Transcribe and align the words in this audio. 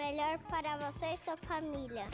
melhor 0.00 0.38
para 0.48 0.78
você 0.78 1.06
e 1.14 1.16
sua 1.18 1.36
família. 1.36 2.04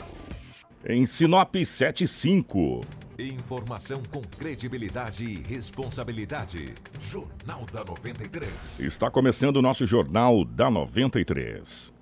Em 0.85 1.05
Sinop 1.05 1.55
75. 1.55 2.81
Informação 3.17 4.01
com 4.11 4.21
credibilidade 4.21 5.23
e 5.23 5.41
responsabilidade. 5.41 6.73
Jornal 6.99 7.65
da 7.71 7.83
93. 7.85 8.79
Está 8.81 9.09
começando 9.09 9.57
o 9.57 9.61
nosso 9.61 9.87
Jornal 9.87 10.43
da 10.43 10.69
93. 10.69 11.93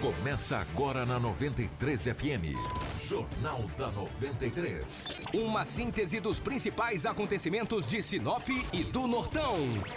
Começa 0.00 0.56
agora 0.56 1.04
na 1.04 1.18
93 1.18 2.04
FM. 2.04 2.87
Jornal 2.98 3.62
da 3.78 3.88
93. 3.92 5.20
Uma 5.32 5.64
síntese 5.64 6.18
dos 6.18 6.40
principais 6.40 7.06
acontecimentos 7.06 7.86
de 7.86 8.02
Sinop 8.02 8.48
e 8.72 8.82
do 8.82 9.06
Nortão, 9.06 9.56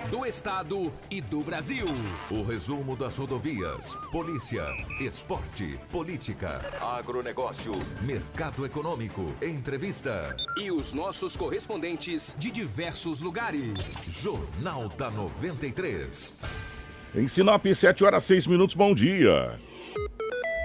do 0.10 0.26
Estado 0.26 0.94
e 1.10 1.20
do 1.20 1.40
Brasil. 1.42 1.86
O 2.30 2.44
resumo 2.44 2.96
das 2.96 3.18
rodovias, 3.18 3.98
polícia, 4.12 4.66
esporte, 5.00 5.80
política, 5.90 6.62
agronegócio, 6.80 7.74
mercado 8.04 8.66
econômico, 8.66 9.34
entrevista. 9.42 10.30
E 10.58 10.72
os 10.72 10.94
nossos 10.94 11.36
correspondentes 11.36 12.36
de 12.38 12.52
diversos 12.52 13.20
lugares. 13.20 14.10
Jornal 14.12 14.88
da 14.90 15.10
93. 15.10 16.40
Em 17.16 17.28
Sinop, 17.28 17.66
7 17.66 18.04
horas 18.06 18.24
6 18.26 18.48
minutos, 18.48 18.76
bom 18.76 18.94
dia. 18.94 19.60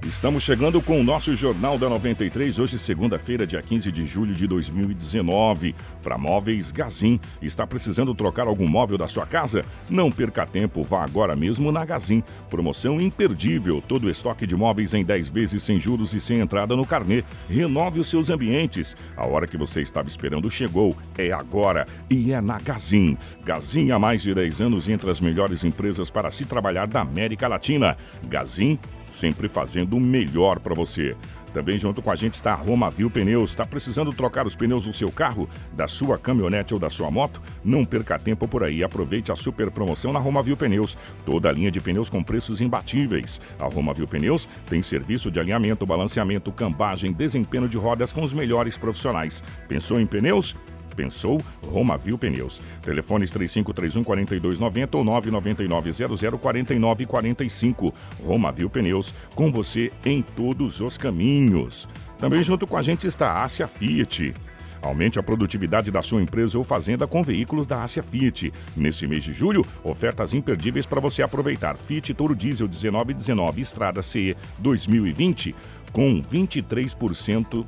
Estamos 0.07 0.45
chegando 0.45 0.81
com 0.81 1.01
o 1.01 1.03
nosso 1.03 1.35
Jornal 1.35 1.77
da 1.77 1.89
93, 1.89 2.61
hoje 2.61 2.79
segunda-feira, 2.79 3.45
dia 3.45 3.61
15 3.61 3.91
de 3.91 4.07
julho 4.07 4.33
de 4.33 4.47
2019. 4.47 5.75
Para 6.01 6.17
Móveis 6.17 6.71
Gazin. 6.71 7.19
Está 7.43 7.67
precisando 7.67 8.15
trocar 8.15 8.47
algum 8.47 8.69
móvel 8.69 8.97
da 8.97 9.09
sua 9.09 9.27
casa? 9.27 9.65
Não 9.91 10.09
perca 10.09 10.47
tempo, 10.47 10.85
vá 10.85 11.03
agora 11.03 11.35
mesmo 11.35 11.73
na 11.73 11.85
Gazin. 11.85 12.23
Promoção 12.49 13.01
imperdível, 13.01 13.83
todo 13.83 14.05
o 14.05 14.11
estoque 14.11 14.47
de 14.47 14.55
móveis 14.55 14.95
em 14.95 15.05
10 15.05 15.29
vezes 15.29 15.65
sem 15.65 15.81
juros 15.81 16.15
e 16.15 16.21
sem 16.21 16.39
entrada 16.39 16.77
no 16.77 16.87
carnê. 16.87 17.25
Renove 17.49 17.99
os 17.99 18.07
seus 18.07 18.31
ambientes. 18.31 18.97
A 19.17 19.27
hora 19.27 19.49
que 19.49 19.57
você 19.57 19.83
estava 19.83 20.09
esperando 20.09 20.49
chegou. 20.49 20.97
É 21.19 21.33
agora 21.33 21.85
e 22.09 22.33
é 22.33 22.41
na 22.41 22.61
Gazin. 22.61 23.19
Gazin 23.45 23.91
há 23.91 23.99
mais 23.99 24.23
de 24.23 24.33
10 24.33 24.61
anos 24.61 24.89
entre 24.89 25.11
as 25.11 25.21
melhores 25.21 25.65
empresas 25.65 26.11
para 26.11 26.31
se 26.31 26.45
trabalhar 26.45 26.87
da 26.87 27.01
América 27.01 27.49
Latina. 27.49 27.97
Gazin 28.29 28.79
sempre 29.17 29.49
fazendo 29.49 29.97
o 29.97 30.01
melhor 30.01 30.61
para 30.61 30.75
você. 30.75 31.17
Também 31.53 31.79
junto 31.79 32.03
com 32.03 32.11
a 32.11 32.17
gente 32.17 32.35
está 32.35 32.53
a 32.53 32.55
Roma 32.55 32.91
Viu 32.91 33.11
Pneus. 33.11 33.51
Está 33.51 33.65
precisando 33.65 34.13
trocar 34.13 34.47
os 34.47 34.55
pneus 34.55 34.85
do 34.85 34.93
seu 34.93 35.11
carro, 35.11 35.49
da 35.73 35.89
sua 35.89 36.19
caminhonete 36.19 36.75
ou 36.75 36.79
da 36.79 36.91
sua 36.91 37.11
moto? 37.11 37.41
Não 37.65 37.83
perca 37.83 38.19
tempo 38.19 38.47
por 38.47 38.63
aí. 38.63 38.85
Aproveite 38.85 39.33
a 39.33 39.37
super 39.37 39.71
promoção 39.71 40.13
na 40.13 40.19
Roma 40.19 40.43
Viu 40.43 40.55
Pneus. 40.55 40.99
Toda 41.25 41.49
a 41.49 41.53
linha 41.53 41.71
de 41.71 41.81
pneus 41.81 42.11
com 42.11 42.23
preços 42.23 42.61
imbatíveis. 42.61 43.41
A 43.59 43.65
Roma 43.65 43.95
Viu 43.95 44.07
Pneus 44.07 44.47
tem 44.69 44.83
serviço 44.83 45.31
de 45.31 45.41
alinhamento, 45.41 45.87
balanceamento, 45.87 46.53
cambagem, 46.53 47.11
desempenho 47.11 47.69
de 47.69 47.79
rodas 47.79 48.13
com 48.13 48.23
os 48.23 48.35
melhores 48.35 48.77
profissionais. 48.77 49.43
Pensou 49.67 49.99
em 49.99 50.07
pneus? 50.07 50.55
Pensou? 50.97 51.41
Romavil 51.65 52.17
Pneus. 52.17 52.61
Telefones 52.83 53.31
3531 53.31 54.03
4290 54.03 54.97
ou 54.97 55.05
999 55.05 55.93
00 55.93 56.39
4945. 56.39 57.95
Romavil 58.25 58.71
Pneus, 58.71 59.13
com 59.35 59.53
você 59.53 59.93
em 60.05 60.23
todos 60.23 60.81
os 60.81 60.97
caminhos. 60.97 61.89
Também 62.19 62.43
junto 62.43 62.67
com 62.67 62.77
a 62.77 62.83
gente 62.83 63.07
está 63.07 63.31
a 63.31 63.45
Ásia 63.45 63.69
Fiat. 63.69 64.35
Aumente 64.83 65.19
a 65.19 65.23
produtividade 65.23 65.91
da 65.91 66.03
sua 66.03 66.23
empresa 66.23 66.57
ou 66.57 66.65
fazenda 66.65 67.07
com 67.07 67.23
veículos 67.23 67.67
da 67.67 67.83
Ásia 67.83 68.03
Fiat. 68.03 68.53
Nesse 68.77 69.07
mês 69.07 69.25
de 69.25 69.33
julho, 69.33 69.65
ofertas 69.83 70.33
imperdíveis 70.33 70.87
para 70.87 71.01
você 71.01 71.23
aproveitar. 71.23 71.77
Fiat 71.77 72.15
Toro 72.15 72.35
Diesel 72.35 72.69
1919 72.69 73.61
Estrada 73.61 74.01
CE 74.01 74.37
2020 74.59 75.55
com 75.93 76.23
23% 76.23 77.65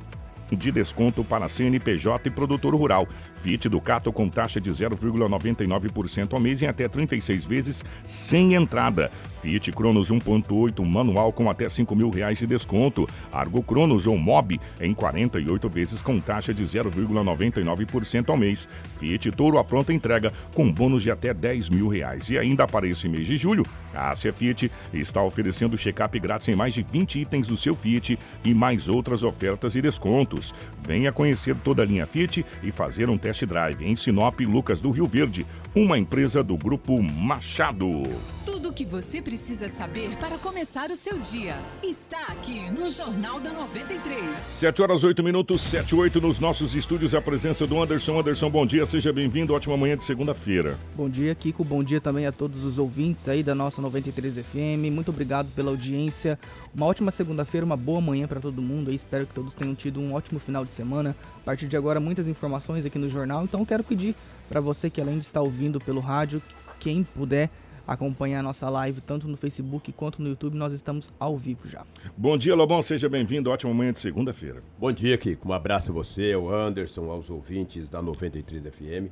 de 0.51 0.71
desconto 0.71 1.23
para 1.23 1.47
CNPJ 1.47 2.27
e 2.27 2.31
produtor 2.31 2.75
rural. 2.75 3.07
Fiat 3.35 3.69
Ducato 3.69 4.11
com 4.11 4.29
taxa 4.29 4.59
de 4.59 4.69
0,99% 4.69 6.33
ao 6.33 6.39
mês 6.39 6.61
em 6.61 6.67
até 6.67 6.87
36 6.87 7.45
vezes 7.45 7.85
sem 8.03 8.53
entrada. 8.53 9.11
Fiat 9.41 9.71
Cronos 9.71 10.11
1.8 10.11 10.85
manual 10.85 11.31
com 11.31 11.49
até 11.49 11.69
5 11.69 11.95
mil 11.95 12.09
reais 12.09 12.39
de 12.39 12.47
desconto. 12.47 13.07
Argo 13.31 13.63
Cronos 13.63 14.07
ou 14.07 14.17
Mob 14.17 14.59
em 14.81 14.93
48 14.93 15.69
vezes 15.69 16.01
com 16.01 16.19
taxa 16.19 16.53
de 16.53 16.63
0,99% 16.63 18.29
ao 18.29 18.37
mês. 18.37 18.67
Fiat 18.99 19.31
Toro 19.31 19.57
a 19.57 19.63
pronta 19.63 19.93
entrega 19.93 20.31
com 20.53 20.71
bônus 20.71 21.03
de 21.03 21.11
até 21.11 21.33
10 21.33 21.69
mil 21.69 21.87
reais. 21.87 22.29
E 22.29 22.37
ainda 22.37 22.67
para 22.67 22.87
esse 22.87 23.07
mês 23.07 23.27
de 23.27 23.37
julho, 23.37 23.65
a 23.93 24.09
Ásia 24.09 24.33
Fiat 24.33 24.71
está 24.93 25.23
oferecendo 25.23 25.77
check-up 25.77 26.19
grátis 26.19 26.47
em 26.47 26.55
mais 26.55 26.73
de 26.73 26.83
20 26.83 27.21
itens 27.21 27.47
do 27.47 27.55
seu 27.55 27.75
Fiat 27.75 28.19
e 28.43 28.53
mais 28.53 28.89
outras 28.89 29.23
ofertas 29.23 29.75
e 29.75 29.81
descontos. 29.81 30.38
Venha 30.85 31.11
conhecer 31.11 31.55
toda 31.55 31.83
a 31.83 31.85
linha 31.85 32.05
Fiat 32.05 32.45
e 32.63 32.71
fazer 32.71 33.09
um 33.09 33.17
test 33.17 33.45
drive 33.45 33.83
em 33.83 33.95
Sinop 33.95 34.39
Lucas 34.41 34.81
do 34.81 34.91
Rio 34.91 35.05
Verde, 35.05 35.45
uma 35.75 35.97
empresa 35.97 36.43
do 36.43 36.57
Grupo 36.57 37.01
Machado. 37.01 38.03
Tudo 38.45 38.69
o 38.69 38.73
que 38.73 38.85
você 38.85 39.21
precisa 39.21 39.69
saber 39.69 40.15
para 40.17 40.37
começar 40.37 40.91
o 40.91 40.95
seu 40.95 41.17
dia 41.19 41.55
está 41.83 42.27
aqui 42.27 42.69
no 42.69 42.89
Jornal 42.89 43.39
da 43.39 43.51
93. 43.51 44.21
7 44.47 44.81
horas 44.81 45.03
8 45.03 45.23
minutos, 45.23 45.61
7 45.61 45.91
e 45.91 45.95
8 45.95 46.21
nos 46.21 46.39
nossos 46.39 46.75
estúdios. 46.75 47.15
A 47.15 47.21
presença 47.21 47.65
do 47.65 47.81
Anderson. 47.81 48.19
Anderson, 48.19 48.49
bom 48.49 48.65
dia, 48.65 48.85
seja 48.85 49.11
bem-vindo. 49.11 49.53
Ótima 49.53 49.75
manhã 49.75 49.95
de 49.95 50.03
segunda-feira. 50.03 50.77
Bom 50.95 51.09
dia, 51.09 51.33
Kiko. 51.33 51.63
Bom 51.63 51.83
dia 51.83 51.99
também 52.01 52.25
a 52.25 52.31
todos 52.31 52.63
os 52.63 52.77
ouvintes 52.77 53.27
aí 53.27 53.41
da 53.41 53.55
nossa 53.55 53.81
93 53.81 54.37
FM. 54.37 54.91
Muito 54.91 55.09
obrigado 55.09 55.47
pela 55.55 55.71
audiência. 55.71 56.37
Uma 56.75 56.85
ótima 56.85 57.11
segunda-feira, 57.11 57.65
uma 57.65 57.77
boa 57.77 58.01
manhã 58.01 58.27
para 58.27 58.39
todo 58.39 58.61
mundo. 58.61 58.89
aí. 58.89 58.95
espero 58.95 59.25
que 59.25 59.33
todos 59.33 59.55
tenham 59.55 59.73
tido 59.73 59.99
um 59.99 60.13
ótimo 60.13 60.28
final 60.37 60.65
de 60.65 60.73
semana. 60.73 61.15
A 61.37 61.45
partir 61.45 61.65
de 61.65 61.77
agora, 61.77 61.97
muitas 61.97 62.27
informações 62.27 62.83
aqui 62.85 62.99
no 62.99 63.09
jornal. 63.09 63.45
Então, 63.45 63.63
quero 63.63 63.85
pedir 63.85 64.13
para 64.49 64.59
você 64.59 64.89
que 64.89 64.99
além 64.99 65.17
de 65.17 65.23
estar 65.23 65.41
ouvindo 65.41 65.79
pelo 65.79 66.01
rádio, 66.01 66.41
quem 66.77 67.03
puder 67.05 67.49
acompanhar 67.87 68.41
a 68.41 68.43
nossa 68.43 68.69
live 68.69 69.01
tanto 69.01 69.27
no 69.27 69.35
Facebook 69.35 69.91
quanto 69.93 70.21
no 70.21 70.29
YouTube, 70.29 70.55
nós 70.55 70.73
estamos 70.73 71.11
ao 71.19 71.35
vivo 71.35 71.67
já. 71.67 71.83
Bom 72.15 72.37
dia, 72.37 72.53
Lobão, 72.53 72.83
seja 72.83 73.09
bem-vindo. 73.09 73.49
Ótima 73.49 73.73
manhã 73.73 73.91
de 73.91 73.99
segunda-feira. 73.99 74.61
Bom 74.77 74.91
dia, 74.91 75.17
Kiko. 75.17 75.49
Um 75.49 75.53
abraço 75.53 75.91
a 75.91 75.93
você, 75.93 76.33
ao 76.33 76.53
Anderson, 76.53 77.09
aos 77.09 77.29
ouvintes 77.31 77.89
da 77.89 78.01
93 78.01 78.61
FM. 78.61 79.11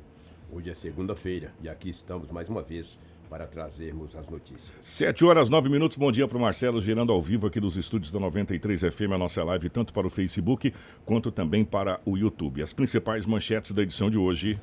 Hoje 0.52 0.70
é 0.70 0.74
segunda-feira 0.74 1.52
e 1.60 1.68
aqui 1.68 1.90
estamos 1.90 2.30
mais 2.30 2.48
uma 2.48 2.62
vez 2.62 2.98
para 3.28 3.46
trazermos 3.46 4.16
as 4.16 4.26
notícias. 4.28 4.72
7 4.82 5.24
horas 5.24 5.48
9 5.48 5.68
minutos. 5.68 5.96
Bom 5.96 6.10
dia 6.10 6.26
para 6.26 6.38
o 6.38 6.40
Marcelo, 6.40 6.80
girando 6.80 7.12
ao 7.12 7.20
vivo 7.20 7.46
aqui 7.46 7.60
dos 7.60 7.76
estúdios 7.76 8.10
da 8.10 8.18
93 8.18 8.80
FM, 8.80 9.12
a 9.14 9.18
nossa 9.18 9.44
live, 9.44 9.68
tanto 9.68 9.92
para 9.92 10.06
o 10.06 10.10
Facebook 10.10 10.72
quanto 11.04 11.30
também 11.30 11.64
para 11.64 12.00
o 12.04 12.16
YouTube. 12.16 12.62
As 12.62 12.72
principais 12.72 13.26
manchetes 13.26 13.72
da 13.72 13.82
edição 13.82 14.10
de 14.10 14.18
hoje. 14.18 14.58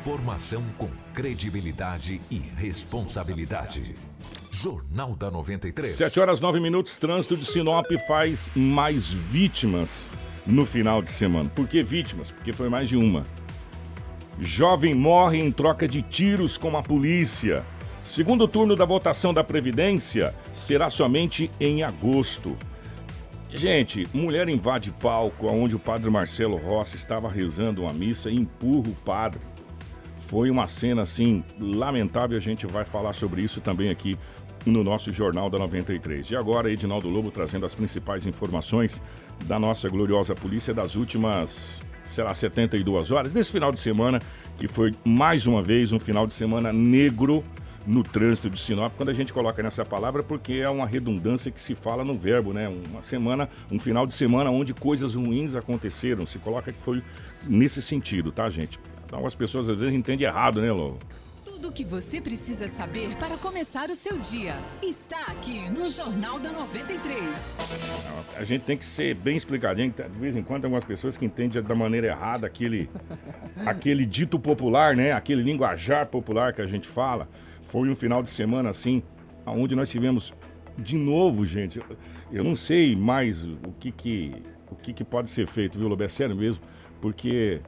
Informação 0.00 0.64
com 0.78 0.88
credibilidade 1.12 2.20
e 2.30 2.38
responsabilidade. 2.38 3.94
Jornal 4.50 5.14
da 5.14 5.30
93. 5.30 5.94
7 5.94 6.20
horas 6.20 6.40
9 6.40 6.60
minutos. 6.60 6.96
Trânsito 6.96 7.36
de 7.36 7.44
Sinop 7.44 7.86
faz 8.06 8.50
mais 8.54 9.08
vítimas 9.08 10.10
no 10.46 10.64
final 10.64 11.02
de 11.02 11.10
semana. 11.10 11.50
Por 11.50 11.68
que 11.68 11.82
vítimas? 11.82 12.30
Porque 12.30 12.52
foi 12.52 12.68
mais 12.68 12.88
de 12.88 12.96
uma. 12.96 13.22
Jovem 14.40 14.94
morre 14.94 15.38
em 15.38 15.52
troca 15.52 15.86
de 15.86 16.00
tiros 16.00 16.56
com 16.56 16.74
a 16.74 16.82
polícia. 16.82 17.62
Segundo 18.02 18.48
turno 18.48 18.74
da 18.74 18.86
votação 18.86 19.34
da 19.34 19.44
Previdência 19.44 20.34
será 20.50 20.88
somente 20.88 21.50
em 21.60 21.82
agosto. 21.82 22.56
Gente, 23.50 24.08
mulher 24.14 24.48
invade 24.48 24.92
palco 24.92 25.46
onde 25.46 25.76
o 25.76 25.78
padre 25.78 26.08
Marcelo 26.08 26.56
Rossi 26.56 26.96
estava 26.96 27.28
rezando 27.28 27.82
uma 27.82 27.92
missa 27.92 28.30
e 28.30 28.36
empurra 28.36 28.88
o 28.88 28.94
padre. 29.04 29.40
Foi 30.26 30.50
uma 30.50 30.66
cena 30.66 31.02
assim 31.02 31.44
lamentável, 31.60 32.38
a 32.38 32.40
gente 32.40 32.66
vai 32.66 32.86
falar 32.86 33.12
sobre 33.12 33.42
isso 33.42 33.60
também 33.60 33.90
aqui 33.90 34.16
no 34.64 34.82
nosso 34.82 35.12
Jornal 35.12 35.50
da 35.50 35.58
93. 35.58 36.30
E 36.30 36.36
agora, 36.36 36.70
Edinaldo 36.70 37.10
Lobo 37.10 37.30
trazendo 37.30 37.66
as 37.66 37.74
principais 37.74 38.24
informações 38.24 39.02
da 39.44 39.58
nossa 39.58 39.88
gloriosa 39.88 40.34
polícia 40.34 40.72
das 40.72 40.96
últimas, 40.96 41.82
será 42.06 42.34
72 42.34 43.10
horas, 43.10 43.32
desse 43.32 43.52
final 43.52 43.72
de 43.72 43.80
semana, 43.80 44.20
que 44.56 44.68
foi 44.68 44.94
mais 45.04 45.46
uma 45.46 45.62
vez 45.62 45.92
um 45.92 45.98
final 45.98 46.26
de 46.26 46.32
semana 46.32 46.72
negro 46.72 47.44
no 47.86 48.02
trânsito 48.02 48.50
de 48.50 48.60
Sinop, 48.60 48.92
quando 48.96 49.08
a 49.08 49.14
gente 49.14 49.32
coloca 49.32 49.62
nessa 49.62 49.84
palavra, 49.84 50.22
porque 50.22 50.54
é 50.54 50.68
uma 50.68 50.86
redundância 50.86 51.50
que 51.50 51.60
se 51.60 51.74
fala 51.74 52.04
no 52.04 52.16
verbo, 52.16 52.52
né? 52.52 52.68
Uma 52.68 53.02
semana, 53.02 53.48
um 53.70 53.78
final 53.78 54.06
de 54.06 54.12
semana 54.12 54.50
onde 54.50 54.74
coisas 54.74 55.14
ruins 55.14 55.54
aconteceram. 55.54 56.26
Se 56.26 56.38
coloca 56.38 56.72
que 56.72 56.78
foi 56.78 57.02
nesse 57.46 57.80
sentido, 57.80 58.30
tá, 58.30 58.48
gente? 58.50 58.78
Então 59.06 59.26
as 59.26 59.34
pessoas 59.34 59.68
às 59.68 59.80
vezes 59.80 59.94
entendem 59.94 60.26
errado, 60.26 60.60
né, 60.60 60.70
Lô? 60.70 60.96
Tudo 61.60 61.68
o 61.68 61.72
que 61.72 61.84
você 61.84 62.22
precisa 62.22 62.68
saber 62.68 63.14
para 63.16 63.36
começar 63.36 63.90
o 63.90 63.94
seu 63.94 64.16
dia 64.16 64.54
está 64.82 65.20
aqui 65.26 65.68
no 65.68 65.90
Jornal 65.90 66.38
da 66.38 66.50
93. 66.50 67.22
A 68.34 68.42
gente 68.44 68.62
tem 68.62 68.78
que 68.78 68.84
ser 68.86 69.14
bem 69.14 69.36
explicadinho. 69.36 69.92
De 69.92 70.18
vez 70.18 70.34
em 70.34 70.42
quando 70.42 70.62
tem 70.62 70.68
algumas 70.68 70.84
pessoas 70.84 71.18
que 71.18 71.26
entendem 71.26 71.62
da 71.62 71.74
maneira 71.74 72.06
errada 72.06 72.46
aquele, 72.46 72.88
aquele 73.66 74.06
dito 74.06 74.40
popular, 74.40 74.96
né? 74.96 75.12
Aquele 75.12 75.42
linguajar 75.42 76.06
popular 76.06 76.54
que 76.54 76.62
a 76.62 76.66
gente 76.66 76.88
fala. 76.88 77.28
Foi 77.60 77.90
um 77.90 77.94
final 77.94 78.22
de 78.22 78.30
semana 78.30 78.70
assim, 78.70 79.02
onde 79.44 79.76
nós 79.76 79.90
tivemos 79.90 80.32
de 80.78 80.96
novo, 80.96 81.44
gente, 81.44 81.78
eu- 82.32 82.42
não 82.42 82.56
sei 82.56 82.96
mais 82.96 83.44
o 83.44 83.58
que 83.78 83.92
que, 83.92 84.32
o 84.70 84.76
que, 84.76 84.94
que 84.94 85.04
pode 85.04 85.28
ser 85.28 85.46
feito, 85.46 85.78
viu, 85.78 85.88
Lobo? 85.88 86.02
É 86.04 86.08
sério 86.08 86.34
mesmo, 86.34 86.64
porque, 87.02 87.60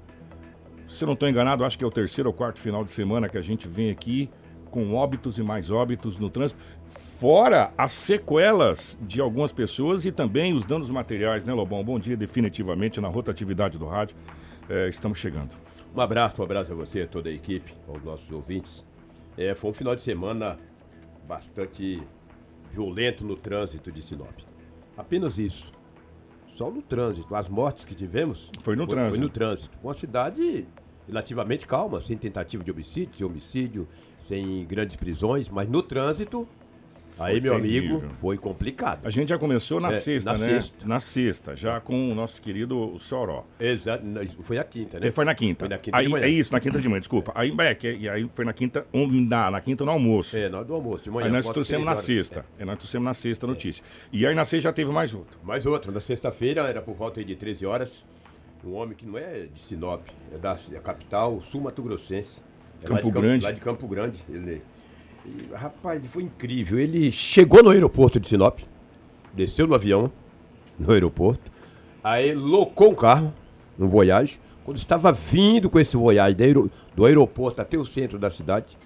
se 0.93 1.05
eu 1.05 1.07
não 1.07 1.15
estou 1.15 1.29
enganado, 1.29 1.65
acho 1.65 1.79
que 1.79 1.85
é 1.85 1.87
o 1.87 1.91
terceiro 1.91 2.29
ou 2.29 2.35
quarto 2.35 2.61
final 2.61 2.85
de 2.85 2.91
semana 2.91 3.29
que 3.29 3.39
a 3.39 3.43
gente 3.43 3.67
vem 3.67 3.91
aqui 3.91 4.31
com 4.71 4.95
óbitos 4.95 5.39
e 5.39 5.43
mais 5.43 5.71
óbitos 5.71 6.19
no 6.19 6.31
trânsito, 6.31 6.59
fora 7.19 7.73
as 7.77 7.93
sequelas 7.93 8.99
de 9.03 9.21
algumas 9.21 9.53
pessoas 9.53 10.07
e 10.07 10.13
também 10.13 10.55
os 10.55 10.65
danos 10.65 10.89
materiais, 10.89 11.45
né, 11.45 11.53
Lobão? 11.53 11.85
Bom 11.85 11.99
dia, 11.99 12.17
definitivamente, 12.17 13.01
na 13.01 13.09
rotatividade 13.09 13.79
do 13.79 13.87
rádio. 13.87 14.17
É, 14.69 14.89
estamos 14.89 15.19
chegando. 15.19 15.51
Um 15.95 16.01
abraço, 16.01 16.41
um 16.41 16.45
abraço 16.45 16.73
a 16.73 16.75
você, 16.75 17.03
a 17.03 17.07
toda 17.07 17.29
a 17.29 17.33
equipe, 17.33 17.75
aos 17.87 18.03
nossos 18.03 18.31
ouvintes. 18.31 18.83
É, 19.37 19.55
foi 19.55 19.71
um 19.71 19.75
final 19.75 19.95
de 19.95 20.03
semana 20.03 20.59
bastante 21.29 22.03
violento 22.71 23.25
no 23.25 23.37
trânsito 23.37 23.93
de 23.93 24.01
Sinop. 24.01 24.41
Apenas 24.97 25.39
isso. 25.39 25.71
Só 26.53 26.71
no 26.71 26.81
trânsito. 26.81 27.35
As 27.35 27.49
mortes 27.49 27.85
que 27.85 27.95
tivemos. 27.95 28.51
Foi 28.61 28.75
no 28.75 28.87
Foi 28.87 28.95
trânsito. 28.95 29.21
no 29.21 29.29
trânsito. 29.29 29.79
Uma 29.83 29.95
cidade 29.95 30.67
relativamente 31.13 31.67
calma, 31.67 32.01
sem 32.01 32.17
tentativa 32.17 32.65
de 32.65 32.71
homicídio, 32.71 33.15
sem 33.17 33.27
homicídio, 33.27 33.89
sem 34.21 34.65
grandes 34.65 34.97
prisões, 34.97 35.49
mas 35.49 35.69
no 35.69 35.83
trânsito. 35.83 36.49
aí, 37.19 37.39
meu 37.43 37.57
terrível. 37.61 37.99
amigo, 37.99 38.15
foi 38.15 38.39
complicado. 38.39 39.05
A 39.07 39.11
gente 39.11 39.29
já 39.29 39.37
começou 39.37 39.79
na 39.79 39.91
É, 39.91 39.93
sexta, 39.93 40.33
na 40.33 40.39
né? 40.39 40.47
sexta. 40.49 40.87
Na 40.87 40.99
sexta, 41.01 41.55
já 41.55 41.79
com 41.79 42.11
o 42.11 42.15
nosso 42.15 42.41
querido 42.41 42.97
Soró. 42.99 43.45
Exato. 43.61 44.03
Foi 44.41 44.57
na 44.57 44.65
quinta, 44.65 44.99
né? 44.99 45.07
Ele 45.07 45.13
foi 45.13 45.25
na 45.27 45.35
quinta. 45.35 45.59
Foi 45.67 45.69
na 45.69 45.77
quinta 45.79 45.97
aí, 45.99 46.07
de 46.07 46.11
manhã. 46.11 46.25
É 46.25 46.29
isso, 46.31 46.51
na 46.53 46.59
quinta 46.61 46.81
de 46.81 46.89
manhã, 46.89 47.01
desculpa. 47.01 47.31
Aí, 47.35 47.53
é, 47.59 47.75
que- 47.75 47.93
e 47.95 48.09
aí 48.09 48.27
foi 48.33 48.47
na 48.47 48.55
quinta, 48.55 48.87
um, 48.95 49.07
na, 49.29 49.51
na 49.51 49.61
quinta 49.61 49.85
no 49.85 49.91
almoço. 49.91 50.35
É, 50.39 50.49
na 50.49 50.59
hora 50.59 50.67
do 50.67 50.73
almoço, 50.75 51.05
de 51.05 51.11
manhã. 51.11 51.27
aí 51.27 51.33
nós 51.33 51.47
trouxemos 51.51 51.85
na 51.85 51.95
sexta. 51.95 52.47
Aí 52.59 52.65
nós 52.65 52.79
trouxemos 52.79 53.05
na 53.05 53.13
sexta 53.13 53.45
a 53.45 53.49
notícia. 53.49 53.85
E 54.11 54.27
aí 54.27 54.35
na 54.35 54.47
sexta 54.47 54.71
já 54.71 54.73
teve 54.73 54.91
mais 54.91 55.13
outro. 55.13 55.39
Mais 55.45 55.67
outro, 55.67 55.93
na 55.93 56.01
sexta-feira, 56.01 56.63
era 56.63 56.81
por 56.81 56.95
volta 56.95 57.21
aí 57.21 57.27
de 57.27 57.37
13 57.37 57.67
horas, 57.67 57.91
um 58.65 58.75
homem 58.75 58.97
que 58.97 59.05
não 59.07 59.19
é 59.19 59.47
de 59.53 59.61
Sinop, 59.61 60.03
é 60.33 60.39
da 60.39 60.57
é 60.73 60.77
a 60.77 60.81
capital 60.81 61.43
sul-mato-grossense. 61.51 62.43
É 62.83 62.87
Campo 62.87 63.03
de 63.03 63.11
Grande. 63.11 63.45
Lá 63.45 63.53
de 63.53 63.61
Campo 63.61 63.87
Grande. 63.89 64.19
Ele, 64.29 64.63
e, 65.25 65.55
rapaz, 65.55 66.05
foi 66.07 66.25
incrível. 66.25 66.79
Ele 66.79 67.11
chegou 67.13 67.63
no 67.63 67.71
aeroporto 67.71 68.19
de 68.19 68.29
Sinop, 68.29 68.61
desceu 69.33 69.67
do 69.67 69.75
avião, 69.75 70.11
no 70.79 70.93
aeroporto, 70.93 71.51
aí 72.03 72.35
locou 72.35 72.91
um 72.91 72.95
carro, 72.95 73.33
um 73.79 73.87
Voyage. 73.87 74.41
Quando 74.65 74.77
estava 74.77 75.11
vindo 75.13 75.69
com 75.69 75.79
esse 75.81 75.97
Voyage 75.97 76.37
do, 76.37 76.43
aero- 76.45 76.71
do 76.95 77.05
aeroporto 77.05 77.61
até 77.61 77.77
o 77.77 77.85
centro 77.85 78.19
da 78.19 78.31
cidade, 78.31 78.77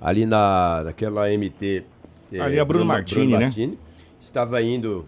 ali 0.00 0.24
na, 0.24 0.82
naquela 0.84 1.28
MT... 1.28 1.84
eh, 2.32 2.38
Ali 2.38 2.58
é 2.58 2.64
Bruno 2.64 2.84
Martini, 2.84 3.36
né? 3.36 3.52
Estava 4.20 4.62
indo... 4.62 5.04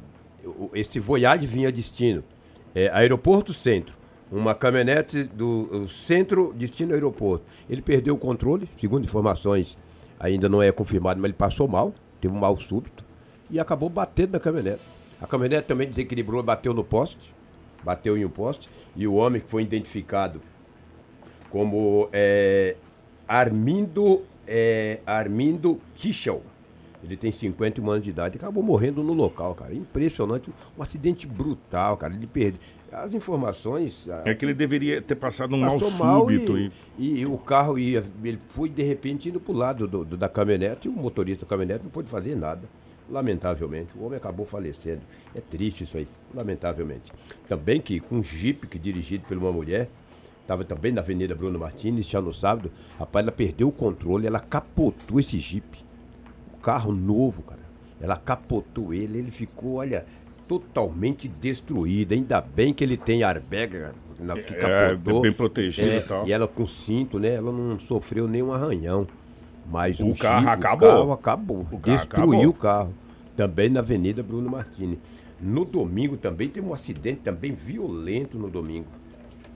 Esse 0.74 0.98
Voyage 0.98 1.46
vinha 1.46 1.70
destino. 1.70 2.24
É, 2.74 2.88
aeroporto 2.92 3.52
Centro. 3.52 3.94
Uma 4.30 4.54
caminhonete 4.54 5.24
do 5.24 5.88
centro, 5.88 6.52
destino 6.54 6.92
aeroporto. 6.92 7.44
Ele 7.68 7.80
perdeu 7.80 8.14
o 8.14 8.18
controle, 8.18 8.68
segundo 8.78 9.04
informações, 9.04 9.78
ainda 10.20 10.48
não 10.48 10.62
é 10.62 10.70
confirmado, 10.70 11.20
mas 11.20 11.30
ele 11.30 11.38
passou 11.38 11.66
mal, 11.66 11.94
teve 12.20 12.34
um 12.34 12.38
mal 12.38 12.56
súbito 12.58 13.04
e 13.50 13.58
acabou 13.58 13.88
batendo 13.88 14.32
na 14.32 14.40
caminhonete. 14.40 14.82
A 15.20 15.26
caminhonete 15.26 15.66
também 15.66 15.88
desequilibrou, 15.88 16.42
bateu 16.42 16.74
no 16.74 16.84
poste, 16.84 17.32
bateu 17.82 18.16
em 18.18 18.24
um 18.24 18.28
poste, 18.28 18.68
e 18.94 19.06
o 19.06 19.14
homem 19.14 19.40
que 19.40 19.48
foi 19.48 19.62
identificado 19.62 20.40
como 21.50 22.08
é, 22.12 22.76
Armindo, 23.26 24.22
é, 24.46 25.00
Armindo 25.06 25.80
Kichel. 25.94 26.42
Ele 27.02 27.16
tem 27.16 27.30
51 27.30 27.90
anos 27.90 28.04
de 28.04 28.10
idade 28.10 28.36
acabou 28.36 28.62
morrendo 28.62 29.02
no 29.02 29.12
local, 29.12 29.54
cara. 29.54 29.72
Impressionante, 29.74 30.50
um 30.76 30.82
acidente 30.82 31.26
brutal, 31.26 31.96
cara. 31.96 32.12
Ele 32.12 32.26
perdeu. 32.26 32.60
As 32.90 33.12
informações. 33.12 34.08
É 34.24 34.34
que 34.34 34.44
ele 34.44 34.54
deveria 34.54 35.00
ter 35.02 35.14
passado 35.14 35.54
um 35.54 35.58
mal 35.60 35.78
súbito. 35.78 36.56
e, 36.58 36.72
E... 36.98 37.20
e 37.20 37.26
o 37.26 37.36
carro 37.36 37.78
ia. 37.78 38.02
Ele 38.24 38.38
foi 38.46 38.68
de 38.68 38.82
repente 38.82 39.28
indo 39.28 39.38
pro 39.38 39.52
lado 39.52 39.86
do, 39.86 40.04
do- 40.04 40.16
da 40.16 40.28
caminhonete 40.28 40.88
e 40.88 40.90
o 40.90 40.94
motorista 40.94 41.44
da 41.44 41.50
caminhonete 41.50 41.84
não 41.84 41.90
pôde 41.90 42.08
fazer 42.08 42.34
nada. 42.34 42.62
Lamentavelmente. 43.10 43.90
O 43.96 44.04
homem 44.04 44.16
acabou 44.16 44.44
falecendo. 44.46 45.00
É 45.34 45.40
triste 45.40 45.84
isso 45.84 45.96
aí, 45.96 46.06
lamentavelmente. 46.34 47.10
Também 47.48 47.80
que 47.80 48.00
com 48.00 48.16
um 48.16 48.22
jipe 48.22 48.66
que 48.66 48.78
dirigido 48.78 49.26
por 49.26 49.36
uma 49.36 49.50
mulher, 49.52 49.88
estava 50.42 50.64
também 50.64 50.92
na 50.92 51.00
Avenida 51.00 51.34
Bruno 51.34 51.58
Martins, 51.58 52.06
já 52.06 52.20
no 52.20 52.32
sábado, 52.32 52.70
rapaz, 52.98 53.22
ela 53.24 53.32
perdeu 53.32 53.68
o 53.68 53.72
controle, 53.72 54.26
ela 54.26 54.40
capotou 54.40 55.18
esse 55.18 55.38
jipe. 55.38 55.78
Um 56.56 56.60
carro 56.60 56.92
novo, 56.92 57.42
cara. 57.42 57.60
Ela 58.00 58.16
capotou 58.16 58.94
ele, 58.94 59.18
ele 59.18 59.30
ficou, 59.30 59.74
olha, 59.76 60.06
totalmente 60.48 61.28
destruído. 61.28 62.12
Ainda 62.14 62.40
bem 62.40 62.72
que 62.72 62.82
ele 62.82 62.96
tem 62.96 63.22
airbag, 63.22 63.76
na, 64.18 64.34
que 64.34 64.54
É, 64.54 64.90
capotou. 64.96 65.20
bem 65.20 65.32
protegido 65.32 65.88
É, 65.88 65.96
e 65.98 66.00
tal. 66.02 66.26
E 66.26 66.32
ela 66.32 66.48
com 66.48 66.66
cinto, 66.66 67.18
né? 67.20 67.34
Ela 67.34 67.52
não 67.52 67.78
sofreu 67.78 68.26
nenhum 68.26 68.52
arranhão. 68.52 69.06
Mas 69.70 70.00
O 70.00 70.08
o, 70.08 70.16
carro 70.16 70.40
Chico, 70.40 70.50
acabou. 70.52 70.88
O 70.88 70.92
carro 70.92 71.12
acabou. 71.12 71.60
O 71.60 71.64
carro 71.78 71.82
Destruiu 71.96 72.30
acabou. 72.32 72.48
o 72.48 72.52
carro. 72.54 72.94
Também 73.36 73.68
na 73.68 73.80
Avenida 73.80 74.22
Bruno 74.22 74.50
Martini. 74.50 74.98
No 75.40 75.64
domingo 75.64 76.16
também 76.16 76.48
teve 76.48 76.66
um 76.66 76.72
acidente 76.72 77.20
também 77.22 77.52
violento 77.52 78.38
no 78.38 78.48
domingo. 78.48 78.86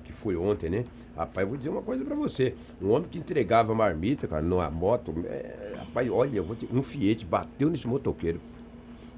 Que 0.05 0.13
foi 0.13 0.37
ontem, 0.37 0.69
né? 0.71 0.85
Rapaz, 1.17 1.45
eu 1.45 1.49
vou 1.49 1.57
dizer 1.59 1.71
uma 1.71 1.83
coisa 1.83 2.05
pra 2.05 2.15
você. 2.15 2.55
Um 2.81 2.91
homem 2.91 3.09
que 3.11 3.19
entregava 3.19 3.75
marmita, 3.75 4.27
cara, 4.29 4.43
numa 4.43 4.71
moto. 4.71 5.13
é, 5.27 5.73
rapaz, 5.79 6.09
olha, 6.11 6.43
te- 6.59 6.69
um 6.73 6.83
Fiat 6.83 7.25
bateu 7.27 7.69
nesse 7.71 7.87
motoqueiro. 7.89 8.41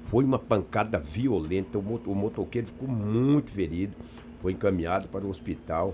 Foi 0.05 0.23
uma 0.23 0.39
pancada 0.39 0.99
violenta. 0.99 1.77
O, 1.77 1.83
moto- 1.83 2.11
o 2.11 2.15
motoqueiro 2.15 2.67
ficou 2.67 2.87
muito 2.87 3.51
ferido. 3.51 3.95
Foi 4.41 4.53
encaminhado 4.53 5.07
para 5.09 5.25
o 5.25 5.29
hospital 5.29 5.93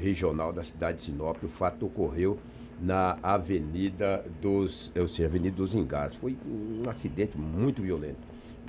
regional 0.00 0.52
da 0.52 0.62
cidade 0.64 0.98
de 0.98 1.04
Sinop. 1.04 1.42
O 1.42 1.48
fato 1.48 1.86
ocorreu 1.86 2.38
na 2.80 3.16
Avenida 3.22 4.24
dos, 4.42 4.92
ou 4.98 5.08
seja, 5.08 5.26
Avenida 5.28 5.56
dos 5.56 5.74
Engás. 5.74 6.14
Foi 6.14 6.36
um 6.46 6.88
acidente 6.88 7.38
muito 7.38 7.80
violento. 7.82 8.18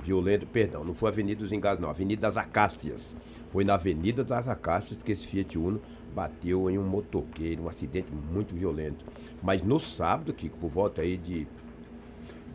Violento, 0.04 0.46
perdão, 0.46 0.84
não 0.84 0.94
foi 0.94 1.10
Avenida 1.10 1.42
dos 1.42 1.52
Engás, 1.52 1.78
não, 1.78 1.90
Avenida 1.90 2.22
das 2.22 2.36
Acácias. 2.36 3.14
Foi 3.52 3.64
na 3.64 3.74
Avenida 3.74 4.24
das 4.24 4.48
Acácias 4.48 5.02
que 5.02 5.12
esse 5.12 5.26
Fiat 5.26 5.58
Uno 5.58 5.80
bateu 6.14 6.70
em 6.70 6.78
um 6.78 6.86
motoqueiro, 6.86 7.64
um 7.64 7.68
acidente 7.68 8.08
muito 8.32 8.54
violento. 8.54 9.04
Mas 9.42 9.62
no 9.62 9.78
sábado, 9.78 10.32
que 10.32 10.48
por 10.48 10.70
volta 10.70 11.02
aí 11.02 11.16
de 11.18 11.46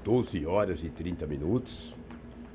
12 0.04 0.46
horas 0.46 0.84
e 0.84 0.90
30 0.90 1.28
minutos, 1.28 1.96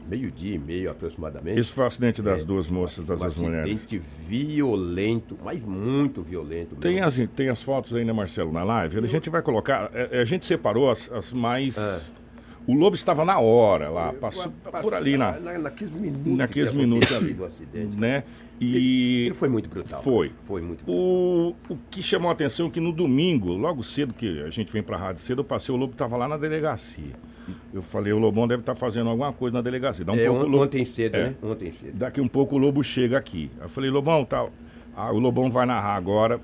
meio-dia 0.09 0.55
e 0.55 0.59
meio 0.59 0.91
aproximadamente. 0.91 1.59
Esse 1.61 1.71
foi 1.73 1.85
o 1.85 1.87
acidente 1.87 2.23
das 2.23 2.41
É, 2.41 2.45
duas 2.45 2.69
moças, 2.69 3.05
das 3.05 3.19
um 3.21 3.25
duas 3.25 3.37
mulheres. 3.37 3.75
acidente 3.75 4.03
violento, 4.27 5.39
mas 5.45 5.61
muito 5.63 6.23
violento. 6.23 6.77
Tem 6.77 7.01
as, 7.01 7.19
tem 7.37 7.49
as 7.49 7.63
fotos 7.63 7.95
aí, 7.95 8.05
né, 8.05 8.13
Marcelo, 8.13 8.53
na 8.53 8.65
live? 8.65 8.99
A 8.99 9.07
gente 9.07 9.29
vai 9.31 9.43
colocar. 9.43 9.91
é, 9.95 10.21
A 10.21 10.25
gente 10.25 10.45
separou 10.47 10.91
as, 10.91 11.11
as 11.13 11.33
mais. 11.33 11.77
É. 11.77 12.29
O 12.67 12.75
Lobo 12.75 12.95
estava 12.95 13.25
na 13.25 13.39
hora 13.39 13.89
lá, 13.89 14.13
passou 14.13 14.53
por 14.83 14.93
ali 14.93 15.17
na, 15.17 15.41
na, 15.41 15.59
naqueles 15.59 15.95
minutos. 15.95 16.37
naqueles 16.37 16.71
minutos, 16.71 17.11
acontecido 17.11 17.41
o 17.41 17.45
acidente. 17.47 17.97
né? 17.97 18.25
E 18.61 19.25
Ele 19.27 19.35
foi 19.35 19.49
muito 19.49 19.71
brutal. 19.71 20.03
Foi. 20.03 20.33
Foi 20.45 20.61
muito 20.61 20.85
brutal. 20.85 20.95
o, 20.95 21.57
o 21.71 21.79
que 21.91 22.03
chamou 22.03 22.29
a 22.29 22.33
atenção 22.33 22.67
é 22.67 22.71
que 22.71 22.79
no 22.79 22.93
domingo, 22.93 23.53
logo 23.55 23.83
cedo 23.83 24.13
que 24.13 24.43
a 24.43 24.51
gente 24.51 24.71
vem 24.71 24.83
pra 24.83 24.99
rádio 24.99 25.23
cedo, 25.23 25.41
eu 25.41 25.45
passei, 25.45 25.75
o 25.75 25.79
Lobo 25.79 25.93
estava 25.93 26.15
lá 26.19 26.29
na 26.29 26.37
delegacia. 26.37 27.15
Eu 27.73 27.83
falei, 27.83 28.13
o 28.13 28.19
Lobão 28.19 28.47
deve 28.49 28.61
estar 28.63 28.75
fazendo 28.75 29.09
alguma 29.11 29.33
coisa 29.33 29.55
na 29.57 29.63
delegacia. 29.63 30.05
Dá 30.05 30.13
um 30.13 30.17
É, 30.19 30.25
pouco, 30.27 30.41
on- 30.41 30.45
o 30.45 30.49
Lobo- 30.49 30.65
ontem 30.65 30.85
cedo, 30.85 31.15
É. 31.17 31.25
né? 31.29 31.35
Ontem 31.43 31.71
cedo. 31.71 31.93
Daqui 31.97 32.21
um 32.21 32.29
pouco 32.29 32.57
o 32.57 32.59
Lobo 32.59 32.83
chega 32.83 33.17
aqui. 33.19 33.51
Eu 33.61 33.69
falei, 33.69 33.91
Lobão, 33.91 34.25
tal. 34.25 34.51
Ah, 35.01 35.13
o 35.13 35.19
Lobão 35.21 35.49
vai 35.49 35.65
narrar 35.65 35.95
agora, 35.95 36.41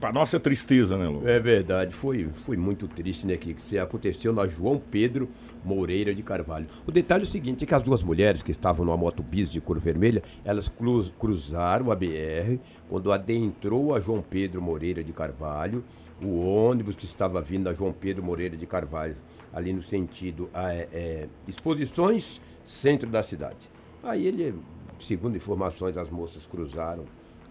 pra 0.00 0.10
nossa 0.10 0.40
tristeza, 0.40 0.96
né, 0.96 1.06
Lobo? 1.08 1.28
É 1.28 1.38
verdade, 1.38 1.92
foi, 1.94 2.26
foi 2.46 2.56
muito 2.56 2.88
triste, 2.88 3.26
né, 3.26 3.36
que 3.36 3.50
isso 3.50 3.78
aconteceu 3.78 4.32
na 4.32 4.46
João 4.46 4.80
Pedro 4.90 5.28
Moreira 5.62 6.14
de 6.14 6.22
Carvalho. 6.22 6.64
O 6.86 6.90
detalhe 6.90 7.24
é 7.24 7.26
o 7.26 7.28
seguinte, 7.28 7.64
é 7.64 7.66
que 7.66 7.74
as 7.74 7.82
duas 7.82 8.02
mulheres 8.02 8.42
que 8.42 8.50
estavam 8.50 8.86
numa 8.86 8.96
moto 8.96 9.22
bis 9.22 9.50
de 9.50 9.60
cor 9.60 9.78
vermelha, 9.78 10.22
elas 10.42 10.70
cruz- 10.70 11.12
cruzaram 11.18 11.90
a 11.90 11.94
BR, 11.94 12.58
quando 12.88 13.12
adentrou 13.12 13.94
a 13.94 14.00
João 14.00 14.22
Pedro 14.22 14.62
Moreira 14.62 15.04
de 15.04 15.12
Carvalho, 15.12 15.84
o 16.22 16.40
ônibus 16.46 16.96
que 16.96 17.04
estava 17.04 17.42
vindo 17.42 17.64
da 17.64 17.74
João 17.74 17.92
Pedro 17.92 18.22
Moreira 18.22 18.56
de 18.56 18.64
Carvalho, 18.66 19.16
ali 19.52 19.72
no 19.72 19.82
sentido 19.82 20.48
a, 20.52 20.72
é, 20.72 20.88
é, 20.92 21.28
exposições, 21.46 22.40
centro 22.64 23.08
da 23.08 23.22
cidade. 23.22 23.68
Aí 24.02 24.26
ele, 24.26 24.54
segundo 24.98 25.36
informações, 25.36 25.96
as 25.96 26.10
moças 26.10 26.46
cruzaram 26.46 27.04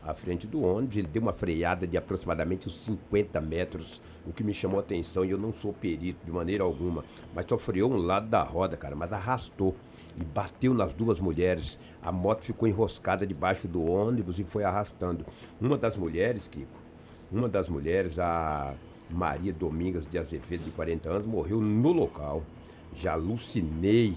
à 0.04 0.14
frente 0.14 0.48
do 0.48 0.64
ônibus, 0.64 0.98
ele 0.98 1.08
deu 1.08 1.22
uma 1.22 1.34
freada 1.34 1.86
de 1.86 1.96
aproximadamente 1.96 2.68
uns 2.68 2.78
50 2.80 3.40
metros, 3.40 4.02
o 4.26 4.34
que 4.34 4.44
me 4.44 4.54
chamou 4.54 4.80
a 4.80 4.82
atenção, 4.82 5.24
e 5.24 5.30
eu 5.30 5.38
não 5.38 5.54
sou 5.54 5.72
perito 5.72 6.26
de 6.26 6.32
maneira 6.32 6.64
alguma, 6.64 7.06
mas 7.36 7.46
só 7.48 7.58
freou 7.58 7.92
um 7.92 7.98
lado 7.98 8.28
da 8.28 8.42
roda, 8.42 8.76
cara, 8.76 8.96
mas 8.96 9.14
arrastou 9.14 9.76
e 10.20 10.24
bateu 10.24 10.74
nas 10.74 10.92
duas 10.94 11.20
mulheres. 11.20 11.78
A 12.02 12.12
moto 12.12 12.44
ficou 12.44 12.68
enroscada 12.68 13.28
debaixo 13.28 13.68
do 13.68 13.84
ônibus 13.84 14.40
e 14.40 14.44
foi 14.44 14.64
arrastando. 14.64 15.26
Uma 15.60 15.78
das 15.78 15.96
mulheres, 15.96 16.48
Kiko, 16.48 16.68
uma 17.32 17.48
das 17.48 17.70
mulheres, 17.70 18.18
a 18.18 18.74
Maria 19.14 19.54
Domingas 19.54 20.08
de 20.08 20.18
Azevedo, 20.18 20.64
de 20.64 20.72
40 20.72 21.10
anos, 21.10 21.28
morreu 21.28 21.62
no 21.62 21.92
local. 21.92 22.44
Já 22.96 23.14
alucinei 23.14 24.16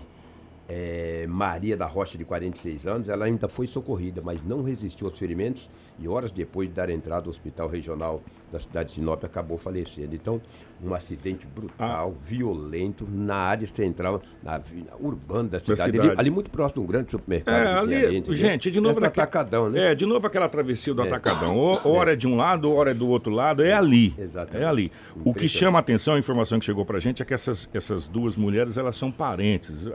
é, 0.69 1.27
Maria 1.29 1.77
da 1.77 1.87
Rocha, 1.87 2.17
de 2.17 2.25
46 2.25 2.87
anos, 2.87 3.09
ela 3.09 3.27
ainda 3.27 3.49
foi 3.49 3.67
socorrida, 3.67 4.23
mas 4.25 4.43
não 4.45 4.63
resistiu 4.63 5.07
aos 5.09 5.19
ferimentos 5.19 5.69
e 5.99 6.09
horas 6.09 6.31
depois 6.31 6.69
de 6.69 6.75
dar 6.75 6.89
entrada 6.91 7.27
ao 7.27 7.31
hospital 7.31 7.69
regional 7.69 8.23
da 8.51 8.59
cidade 8.61 8.89
de 8.91 8.95
Sinop, 8.95 9.23
acabou 9.25 9.59
falecendo. 9.59 10.15
Então, 10.15 10.41
um 10.83 10.95
acidente 10.95 11.47
brutal, 11.47 12.15
Ah. 12.17 12.25
violento, 12.25 13.07
na 13.11 13.35
área 13.37 13.67
central, 13.67 14.23
na, 14.43 14.59
na 14.59 14.97
urbana 15.01 15.49
da 15.51 15.59
cidade. 15.59 15.83
cidade. 15.93 16.01
Ali, 16.11 16.19
ali 16.21 16.31
muito 16.31 16.51
próximo 16.51 16.83
de 16.83 16.89
um 16.89 16.91
grande 16.91 17.11
supermercado. 17.11 17.55
É, 17.55 17.65
tem 17.65 18.05
ali, 18.07 18.17
entendeu? 18.19 18.35
gente, 18.35 18.71
de 18.71 18.81
novo 18.81 18.99
é 18.99 19.03
naquele- 19.03 19.23
atacadão, 19.23 19.69
né? 19.71 19.93
É, 19.93 19.95
de 19.95 20.07
novo 20.07 20.27
aquela 20.27 20.49
travessia 20.49 20.95
do 20.95 21.03
atacadão. 21.03 21.57
Ou, 21.59 21.81
ou 21.85 21.93
hora 21.95 22.13
é 22.13 22.17
de 22.17 22.27
um 22.29 22.37
lado, 22.37 22.73
hora 22.73 22.93
é 22.93 22.95
do 22.95 23.09
outro 23.09 23.33
lado. 23.33 23.63
É 23.63 23.73
ali. 23.73 24.15
Exatamente. 24.19 24.63
É 24.63 24.67
ali. 24.67 24.93
O 25.25 25.35
que 25.35 25.49
chama 25.49 25.79
a 25.79 25.81
atenção, 25.81 26.15
a 26.15 26.19
informação 26.19 26.59
que 26.59 26.65
chegou 26.65 26.85
pra 26.87 26.99
gente 27.01 27.21
é 27.23 27.25
que 27.25 27.35
essas, 27.35 27.69
essas 27.75 28.07
duas 28.07 28.37
mulheres, 28.37 28.77
elas 28.79 28.97
são 28.97 29.11
parentes. 29.11 29.87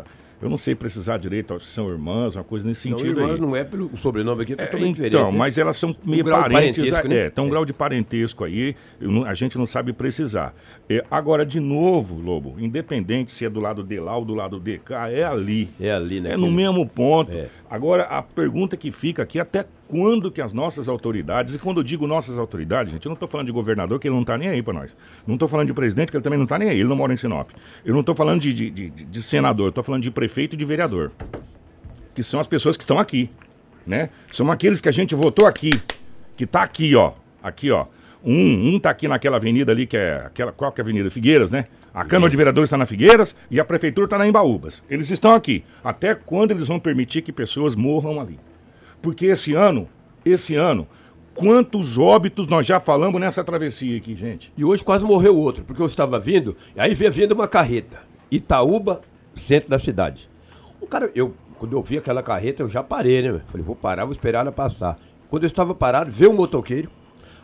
Eu 0.42 0.50
não 0.50 0.58
sei 0.58 0.74
precisar 0.74 1.18
direito 1.18 1.60
se 1.60 1.68
são 1.68 1.90
irmãs, 1.90 2.36
uma 2.36 2.44
coisa 2.46 2.66
nesse 2.68 2.90
Não, 2.90 2.98
sentido 2.98 3.20
irmãs 3.20 3.36
aí. 3.36 3.42
não 3.42 3.56
é 3.56 3.64
pelo 3.64 3.88
o 3.94 3.98
sobrenome 3.98 4.44
aqui, 4.44 4.54
é 4.54 4.56
É, 4.56 4.66
totalmente 4.68 4.96
diferente. 4.96 5.16
então, 5.16 5.32
mas 5.32 5.58
elas 5.58 5.76
são 5.76 5.94
meio 6.06 6.24
de 6.24 6.30
parentes. 6.30 6.78
parentesco, 6.78 7.08
né? 7.10 7.16
É, 7.18 7.30
tem 7.30 7.44
um 7.44 7.48
É. 7.48 7.50
grau 7.50 7.66
de 7.66 7.74
parentesco 7.74 8.44
aí, 8.46 8.76
não- 9.02 9.26
a 9.26 9.34
gente 9.34 9.58
não 9.58 9.66
sabe 9.66 9.92
precisar. 9.92 10.54
É, 10.90 11.04
agora, 11.12 11.46
de 11.46 11.60
novo, 11.60 12.20
Lobo, 12.22 12.56
independente 12.58 13.32
se 13.32 13.44
é 13.46 13.50
do 13.50 13.60
lado 13.60 13.84
de 13.84 14.00
lá 14.00 14.16
ou 14.16 14.24
do 14.24 14.34
lado 14.34 14.60
de 14.60 14.78
cá, 14.78 15.10
é 15.12 15.24
ali. 15.24 15.70
É 15.80 15.92
ali, 15.92 16.22
né? 16.22 16.32
É 16.34 16.38
no 16.38 16.50
mesmo 16.52 16.88
ponto. 16.88 17.36
É. 17.36 17.48
Agora, 17.70 18.04
a 18.04 18.22
pergunta 18.22 18.78
que 18.78 18.92
fica 18.92 19.24
aqui, 19.24 19.40
até 19.40 19.66
quando 19.90 20.30
que 20.32 20.40
as 20.40 20.54
nossas 20.54 20.88
autoridades, 20.88 21.56
e 21.56 21.58
quando 21.60 21.78
eu 21.80 21.84
digo 21.84 22.06
nossas 22.06 22.38
autoridades, 22.38 22.94
gente, 22.94 23.04
eu 23.06 23.10
não 23.10 23.16
estou 23.16 23.28
falando 23.28 23.48
de 23.48 23.52
governador, 23.52 24.00
que 24.00 24.08
ele 24.08 24.14
não 24.14 24.22
está 24.22 24.38
nem 24.38 24.48
aí 24.50 24.62
para 24.62 24.74
nós. 24.74 24.96
Não 25.26 25.34
estou 25.34 25.48
falando 25.50 25.66
de 25.66 25.74
presidente, 25.74 26.12
que 26.12 26.16
ele 26.18 26.24
também 26.24 26.38
não 26.38 26.44
está 26.44 26.60
nem 26.60 26.70
aí, 26.70 26.80
ele 26.80 26.88
não 26.88 26.96
mora 26.96 27.12
em 27.12 27.18
Sinop. 27.18 27.50
Eu 27.84 27.92
não 27.94 28.02
estou 28.02 28.14
falando 28.14 28.40
de, 28.40 28.54
de, 28.54 28.70
de- 28.70 28.90
de 28.90 29.22
senador, 29.24 29.70
estou 29.70 29.84
falando 29.84 30.04
de 30.04 30.12
prefeito 30.12 30.54
e 30.54 30.58
de 30.58 30.64
vereador. 30.64 31.12
Que 32.14 32.22
são 32.22 32.40
as 32.40 32.46
pessoas 32.46 32.78
que 32.78 32.84
estão 32.84 33.00
aqui, 33.00 33.32
né? 33.86 34.10
São 34.32 34.52
aqueles 34.52 34.80
que 34.80 34.88
a 34.90 34.92
gente 34.92 35.16
votou 35.16 35.48
aqui, 35.48 35.72
que 36.38 36.44
está 36.44 36.62
aqui, 36.62 36.96
ó. 36.96 37.14
Aqui, 37.42 37.72
ó. 37.72 37.88
Um, 38.24 38.76
um 38.76 38.80
tá 38.80 38.92
aqui 38.92 39.08
naquela 39.08 39.38
avenida 39.38 39.72
ali, 39.72 39.88
que 39.88 39.98
é 39.98 40.24
aquela. 40.26 40.52
Qual 40.52 40.72
que 40.72 40.80
é 40.80 40.84
a 40.84 40.86
avenida? 40.86 41.10
Figueiras, 41.10 41.50
né? 41.50 41.66
A 41.94 42.06
Câmara 42.06 42.30
de 42.30 42.38
Vereadores 42.38 42.68
está 42.68 42.78
na 42.78 42.86
Figueiras 42.86 43.36
e 43.50 43.60
a 43.60 43.66
Prefeitura 43.66 44.06
está 44.06 44.18
na 44.20 44.28
Embaúbas. 44.28 44.84
Eles 44.88 45.10
estão 45.10 45.34
aqui. 45.34 45.64
Até 45.84 46.14
quando 46.14 46.52
eles 46.52 46.68
vão 46.68 46.80
permitir 46.80 47.22
que 47.24 47.32
pessoas 47.32 47.74
morram 47.76 48.22
ali? 48.22 48.38
Porque 49.02 49.28
esse 49.28 49.54
ano, 49.54 49.88
esse 50.26 50.56
ano, 50.56 50.88
quantos 51.34 51.98
óbitos 51.98 52.48
nós 52.48 52.66
já 52.66 52.80
falamos 52.80 53.20
nessa 53.20 53.44
travessia 53.44 53.98
aqui, 53.98 54.16
gente? 54.16 54.52
E 54.58 54.66
hoje 54.66 54.84
quase 54.84 55.06
morreu 55.06 55.38
outro, 55.38 55.64
porque 55.64 55.82
eu 55.82 55.86
estava 55.86 56.20
vindo, 56.20 56.56
e 56.76 56.82
aí 56.82 56.94
veio 56.94 57.12
vindo 57.12 57.32
uma 57.32 57.48
carreta. 57.48 58.02
Itaúba, 58.32 59.02
centro 59.36 59.70
da 59.70 59.80
cidade. 59.80 60.30
O 60.82 60.86
cara, 60.86 61.10
eu, 61.16 61.34
quando 61.58 61.76
eu 61.76 61.82
vi 61.82 61.98
aquela 61.98 62.22
carreta, 62.22 62.62
eu 62.62 62.70
já 62.70 62.84
parei, 62.84 63.22
né? 63.22 63.42
Falei, 63.48 63.66
vou 63.66 63.76
parar, 63.76 64.06
vou 64.06 64.12
esperar 64.12 64.42
ela 64.42 64.52
passar. 64.52 64.98
Quando 65.30 65.44
eu 65.44 65.48
estava 65.48 65.74
parado, 65.74 66.12
veio 66.12 66.32
um 66.32 66.36
motoqueiro, 66.36 66.90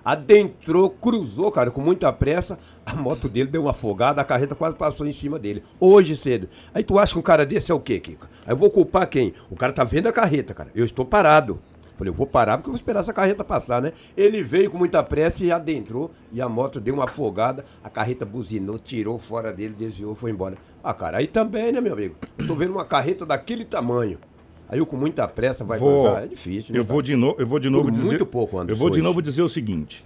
adentrou, 0.05 0.91
cruzou, 0.91 1.51
cara, 1.51 1.71
com 1.71 1.81
muita 1.81 2.13
pressa, 2.13 2.59
a 2.85 2.95
moto 2.95 3.27
dele 3.27 3.49
deu 3.49 3.63
uma 3.63 3.71
afogada, 3.71 4.21
a 4.21 4.23
carreta 4.23 4.53
quase 4.53 4.77
passou 4.77 5.07
em 5.07 5.11
cima 5.11 5.39
dele. 5.39 5.63
Hoje 5.79 6.15
cedo. 6.15 6.47
Aí 6.73 6.83
tu 6.83 6.99
acha 6.99 7.13
que 7.13 7.19
um 7.19 7.23
cara 7.23 7.43
desse 7.43 7.71
é 7.71 7.75
o 7.75 7.79
quê, 7.79 7.99
Kiko? 7.99 8.27
Aí 8.45 8.53
eu 8.53 8.57
vou 8.57 8.69
culpar 8.69 9.09
quem? 9.09 9.33
O 9.49 9.55
cara 9.55 9.73
tá 9.73 9.83
vendo 9.83 10.07
a 10.07 10.13
carreta, 10.13 10.53
cara. 10.53 10.69
Eu 10.75 10.85
estou 10.85 11.03
parado. 11.03 11.59
Falei, 11.97 12.11
eu 12.11 12.15
vou 12.15 12.27
parar 12.27 12.57
porque 12.57 12.69
eu 12.69 12.73
vou 12.73 12.77
esperar 12.77 12.99
essa 12.99 13.13
carreta 13.13 13.43
passar, 13.43 13.81
né? 13.81 13.93
Ele 14.17 14.43
veio 14.43 14.69
com 14.69 14.77
muita 14.77 15.01
pressa 15.01 15.43
e 15.45 15.51
adentrou 15.51 16.11
e 16.31 16.41
a 16.41 16.49
moto 16.49 16.79
deu 16.81 16.93
uma 16.93 17.05
afogada, 17.05 17.63
a 17.81 17.89
carreta 17.89 18.25
buzinou, 18.25 18.77
tirou 18.77 19.17
fora 19.17 19.53
dele, 19.53 19.73
desviou, 19.73 20.13
foi 20.13 20.31
embora. 20.31 20.57
Ah, 20.83 20.93
cara, 20.93 21.19
aí 21.19 21.27
também, 21.27 21.71
né, 21.71 21.79
meu 21.79 21.93
amigo? 21.93 22.15
Eu 22.37 22.47
tô 22.47 22.53
vendo 22.53 22.71
uma 22.71 22.83
carreta 22.83 23.25
daquele 23.25 23.63
tamanho. 23.63 24.19
Aí 24.67 24.79
eu 24.79 24.85
com 24.85 24.97
muita 24.97 25.27
pressa 25.27 25.63
vai 25.63 25.77
Vou- 25.77 26.03
cruzar, 26.03 26.23
é 26.23 26.27
difícil, 26.27 26.73
né? 26.73 26.79
Eu 26.79 26.83
vou 26.83 27.01
de, 27.01 27.15
no, 27.15 27.35
eu 27.37 27.45
vou 27.45 27.59
de 27.59 27.69
novo 27.69 27.85
Por 27.85 27.91
dizer. 27.91 28.07
muito 28.07 28.25
pouco, 28.25 28.57
Anderson, 28.57 28.73
Eu 28.73 28.77
vou 28.77 28.89
de 28.89 28.95
hoje. 28.99 29.01
novo 29.03 29.21
dizer 29.21 29.41
o 29.43 29.49
seguinte. 29.49 30.03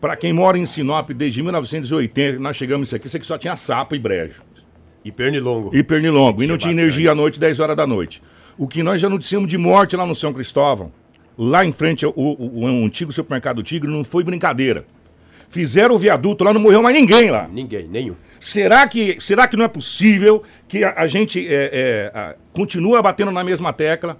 Para 0.00 0.16
quem 0.16 0.32
mora 0.32 0.58
em 0.58 0.66
Sinop 0.66 1.10
desde 1.10 1.42
1980, 1.42 2.38
nós 2.38 2.56
chegamos 2.56 2.88
isso 2.88 2.96
aqui, 2.96 3.06
isso 3.06 3.16
aqui 3.16 3.26
só 3.26 3.38
tinha 3.38 3.56
sapo 3.56 3.94
e 3.94 3.98
brejo. 3.98 4.42
E 5.04 5.12
pernilongo. 5.12 5.74
E 5.76 5.82
pernilongo. 5.82 6.42
E 6.42 6.46
não 6.46 6.56
Tinha 6.56 6.72
tinha 6.72 6.82
energia 6.82 7.12
à 7.12 7.14
noite, 7.14 7.38
10 7.38 7.60
horas 7.60 7.76
da 7.76 7.86
noite. 7.86 8.22
O 8.56 8.66
que 8.66 8.82
nós 8.82 9.00
já 9.00 9.08
noticiamos 9.08 9.48
de 9.48 9.58
morte 9.58 9.96
lá 9.96 10.06
no 10.06 10.14
São 10.14 10.32
Cristóvão, 10.32 10.90
lá 11.36 11.64
em 11.64 11.72
frente 11.72 12.04
ao 12.06 12.12
o, 12.16 12.32
o- 12.32 12.60
o 12.62 12.66
antigo 12.66 13.12
supermercado 13.12 13.62
Tigre, 13.62 13.90
não 13.90 14.02
foi 14.04 14.24
brincadeira. 14.24 14.86
Fizeram 15.54 15.94
o 15.94 15.98
viaduto 15.98 16.42
lá, 16.42 16.52
não 16.52 16.60
morreu 16.60 16.82
mais 16.82 16.96
ninguém 16.96 17.30
lá. 17.30 17.46
Ninguém, 17.46 17.86
nenhum. 17.86 18.16
Será 18.40 18.88
que, 18.88 19.16
será 19.20 19.46
que 19.46 19.56
não 19.56 19.64
é 19.64 19.68
possível 19.68 20.42
que 20.66 20.82
a, 20.82 20.94
a 20.96 21.06
gente 21.06 21.46
é, 21.46 21.70
é, 21.72 22.18
a- 22.18 22.34
continua 22.52 23.00
batendo 23.00 23.30
na 23.30 23.44
mesma 23.44 23.72
tecla? 23.72 24.18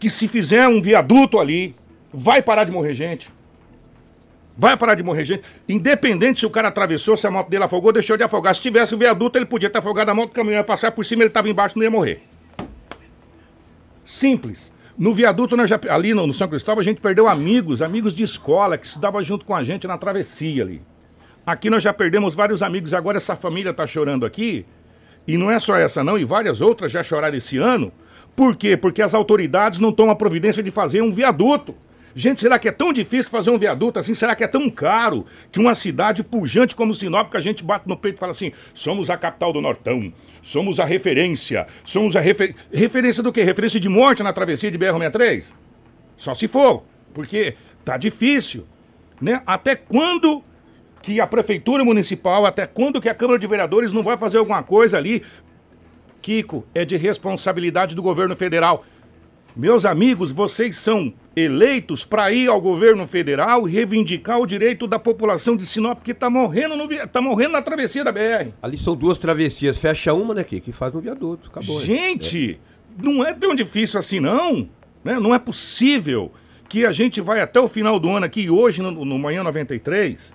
Que 0.00 0.10
se 0.10 0.26
fizer 0.26 0.66
um 0.66 0.82
viaduto 0.82 1.38
ali, 1.38 1.76
vai 2.12 2.42
parar 2.42 2.64
de 2.64 2.72
morrer 2.72 2.92
gente? 2.92 3.30
Vai 4.56 4.76
parar 4.76 4.96
de 4.96 5.04
morrer 5.04 5.24
gente? 5.24 5.44
Independente 5.68 6.40
se 6.40 6.46
o 6.46 6.50
cara 6.50 6.66
atravessou, 6.66 7.16
se 7.16 7.24
a 7.24 7.30
moto 7.30 7.48
dele 7.48 7.62
afogou, 7.62 7.92
deixou 7.92 8.16
de 8.16 8.24
afogar. 8.24 8.52
Se 8.52 8.60
tivesse 8.60 8.92
o 8.96 8.98
viaduto, 8.98 9.38
ele 9.38 9.46
podia 9.46 9.70
ter 9.70 9.78
afogado 9.78 10.10
a 10.10 10.14
moto, 10.14 10.30
o 10.30 10.34
caminhão 10.34 10.56
ia 10.56 10.64
passar 10.64 10.90
por 10.90 11.04
cima, 11.04 11.22
ele 11.22 11.28
estava 11.28 11.48
embaixo, 11.48 11.76
não 11.78 11.84
ia 11.84 11.90
morrer. 11.92 12.20
Simples. 14.04 14.72
No 14.98 15.14
viaduto, 15.14 15.54
ali 15.88 16.12
no, 16.12 16.26
no 16.26 16.34
São 16.34 16.48
Cristóvão, 16.48 16.80
a 16.80 16.84
gente 16.84 17.00
perdeu 17.00 17.28
amigos, 17.28 17.82
amigos 17.82 18.12
de 18.12 18.24
escola 18.24 18.76
que 18.76 18.84
estudavam 18.84 19.22
junto 19.22 19.44
com 19.44 19.54
a 19.54 19.62
gente 19.62 19.86
na 19.86 19.96
travessia 19.96 20.64
ali. 20.64 20.82
Aqui 21.46 21.70
nós 21.70 21.84
já 21.84 21.92
perdemos 21.92 22.34
vários 22.34 22.64
amigos, 22.64 22.92
agora 22.92 23.16
essa 23.16 23.36
família 23.36 23.70
está 23.70 23.86
chorando 23.86 24.26
aqui. 24.26 24.66
E 25.24 25.38
não 25.38 25.52
é 25.52 25.60
só 25.60 25.76
essa 25.76 26.02
não, 26.02 26.18
e 26.18 26.24
várias 26.24 26.60
outras 26.60 26.90
já 26.90 27.00
choraram 27.00 27.36
esse 27.36 27.58
ano. 27.58 27.92
Por 28.34 28.56
quê? 28.56 28.76
Porque 28.76 29.00
as 29.00 29.14
autoridades 29.14 29.78
não 29.78 29.92
tomam 29.92 30.10
a 30.10 30.16
providência 30.16 30.64
de 30.64 30.70
fazer 30.72 31.00
um 31.00 31.12
viaduto. 31.12 31.76
Gente, 32.18 32.40
será 32.40 32.58
que 32.58 32.66
é 32.66 32.72
tão 32.72 32.92
difícil 32.92 33.30
fazer 33.30 33.48
um 33.48 33.56
viaduto 33.56 33.96
assim? 33.96 34.12
Será 34.12 34.34
que 34.34 34.42
é 34.42 34.48
tão 34.48 34.68
caro 34.68 35.24
que 35.52 35.60
uma 35.60 35.72
cidade 35.72 36.24
pujante 36.24 36.74
como 36.74 36.92
Sinop, 36.92 37.30
que 37.30 37.36
a 37.36 37.40
gente 37.40 37.62
bate 37.62 37.86
no 37.86 37.96
peito 37.96 38.16
e 38.16 38.18
fala 38.18 38.32
assim: 38.32 38.50
somos 38.74 39.08
a 39.08 39.16
capital 39.16 39.52
do 39.52 39.60
Nortão, 39.60 40.12
somos 40.42 40.80
a 40.80 40.84
referência, 40.84 41.68
somos 41.84 42.16
a 42.16 42.20
refer... 42.20 42.56
referência 42.72 43.22
do 43.22 43.32
quê? 43.32 43.44
Referência 43.44 43.78
de 43.78 43.88
morte 43.88 44.20
na 44.20 44.32
travessia 44.32 44.68
de 44.68 44.76
BR-63? 44.76 45.52
Só 46.16 46.34
se 46.34 46.48
for, 46.48 46.82
porque 47.14 47.54
tá 47.84 47.96
difícil, 47.96 48.66
né? 49.20 49.40
Até 49.46 49.76
quando 49.76 50.42
que 51.00 51.20
a 51.20 51.26
prefeitura 51.28 51.84
municipal, 51.84 52.44
até 52.44 52.66
quando 52.66 53.00
que 53.00 53.08
a 53.08 53.14
Câmara 53.14 53.38
de 53.38 53.46
Vereadores 53.46 53.92
não 53.92 54.02
vai 54.02 54.16
fazer 54.16 54.38
alguma 54.38 54.64
coisa 54.64 54.98
ali? 54.98 55.22
Kiko, 56.20 56.66
é 56.74 56.84
de 56.84 56.96
responsabilidade 56.96 57.94
do 57.94 58.02
governo 58.02 58.34
federal. 58.34 58.84
Meus 59.56 59.84
amigos, 59.84 60.30
vocês 60.30 60.76
são 60.76 61.12
eleitos 61.34 62.04
para 62.04 62.30
ir 62.32 62.48
ao 62.48 62.60
governo 62.60 63.06
federal 63.06 63.68
e 63.68 63.72
reivindicar 63.72 64.38
o 64.38 64.46
direito 64.46 64.86
da 64.86 64.98
população 64.98 65.56
de 65.56 65.66
Sinop 65.66 66.00
que 66.00 66.12
está 66.12 66.30
morrendo, 66.30 66.76
no 66.76 66.88
tá 67.08 67.20
morrendo 67.20 67.52
na 67.52 67.62
travessia 67.62 68.04
da 68.04 68.12
BR. 68.12 68.52
Ali 68.62 68.78
são 68.78 68.94
duas 68.94 69.18
travessias, 69.18 69.78
fecha 69.78 70.12
uma, 70.12 70.34
né, 70.34 70.44
que, 70.44 70.60
que 70.60 70.72
faz 70.72 70.94
um 70.94 71.00
viaduto, 71.00 71.48
acabou. 71.48 71.80
Gente, 71.80 72.60
não 73.02 73.24
é 73.24 73.32
tão 73.32 73.54
difícil 73.54 73.98
assim, 73.98 74.20
não. 74.20 74.68
Né? 75.02 75.18
Não 75.18 75.34
é 75.34 75.38
possível 75.38 76.32
que 76.68 76.84
a 76.84 76.92
gente 76.92 77.20
vai 77.20 77.40
até 77.40 77.58
o 77.58 77.68
final 77.68 77.98
do 77.98 78.10
ano 78.10 78.26
aqui, 78.26 78.50
hoje, 78.50 78.82
no, 78.82 79.04
no 79.04 79.18
Manhã 79.18 79.42
93, 79.42 80.34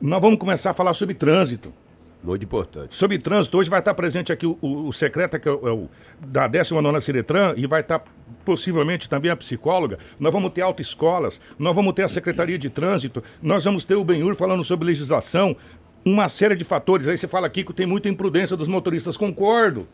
nós 0.00 0.20
vamos 0.20 0.38
começar 0.38 0.70
a 0.70 0.74
falar 0.74 0.94
sobre 0.94 1.14
trânsito. 1.14 1.72
Muito 2.26 2.44
importante. 2.44 2.96
Sobre 2.96 3.18
trânsito, 3.18 3.56
hoje 3.56 3.70
vai 3.70 3.78
estar 3.78 3.94
presente 3.94 4.32
aqui 4.32 4.44
o, 4.44 4.58
o, 4.60 4.88
o 4.88 4.92
secreta 4.92 5.38
que 5.38 5.48
é 5.48 5.52
o, 5.52 5.68
é 5.68 5.70
o 5.70 5.88
da 6.18 6.48
19 6.48 7.00
Ciretran 7.00 7.54
e 7.56 7.68
vai 7.68 7.82
estar 7.82 8.02
possivelmente 8.44 9.08
também 9.08 9.30
a 9.30 9.36
psicóloga. 9.36 9.96
Nós 10.18 10.32
vamos 10.32 10.50
ter 10.50 10.62
autoescolas, 10.62 11.40
nós 11.56 11.72
vamos 11.72 11.92
ter 11.94 12.02
a 12.02 12.08
Secretaria 12.08 12.58
de 12.58 12.68
Trânsito, 12.68 13.22
nós 13.40 13.64
vamos 13.64 13.84
ter 13.84 13.94
o 13.94 14.02
Benhur 14.02 14.34
falando 14.34 14.64
sobre 14.64 14.88
legislação, 14.88 15.56
uma 16.04 16.28
série 16.28 16.56
de 16.56 16.64
fatores. 16.64 17.06
Aí 17.06 17.16
você 17.16 17.28
fala 17.28 17.46
aqui 17.46 17.62
que 17.62 17.72
tem 17.72 17.86
muita 17.86 18.08
imprudência 18.08 18.56
dos 18.56 18.66
motoristas, 18.66 19.16
concordo. 19.16 19.86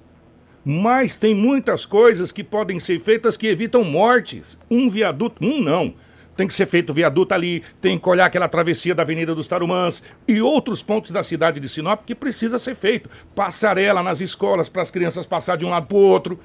Mas 0.64 1.18
tem 1.18 1.34
muitas 1.34 1.84
coisas 1.84 2.32
que 2.32 2.42
podem 2.42 2.80
ser 2.80 2.98
feitas 2.98 3.36
que 3.36 3.46
evitam 3.46 3.84
mortes. 3.84 4.56
Um 4.70 4.88
viaduto, 4.88 5.44
um 5.44 5.60
não. 5.60 5.92
Tem 6.36 6.46
que 6.46 6.54
ser 6.54 6.66
feito 6.66 6.94
viaduto 6.94 7.34
ali, 7.34 7.62
tem 7.80 7.98
que 7.98 8.08
olhar 8.08 8.26
aquela 8.26 8.48
travessia 8.48 8.94
da 8.94 9.02
Avenida 9.02 9.34
dos 9.34 9.46
Tarumãs 9.46 10.02
e 10.26 10.40
outros 10.40 10.82
pontos 10.82 11.10
da 11.10 11.22
cidade 11.22 11.60
de 11.60 11.68
Sinop 11.68 12.04
que 12.06 12.14
precisa 12.14 12.58
ser 12.58 12.74
feito. 12.74 13.10
Passarela 13.34 14.02
nas 14.02 14.20
escolas 14.20 14.68
para 14.68 14.82
as 14.82 14.90
crianças 14.90 15.26
passar 15.26 15.56
de 15.56 15.64
um 15.64 15.70
lado 15.70 15.86
para 15.86 15.96
o 15.96 16.00
outro. 16.00 16.40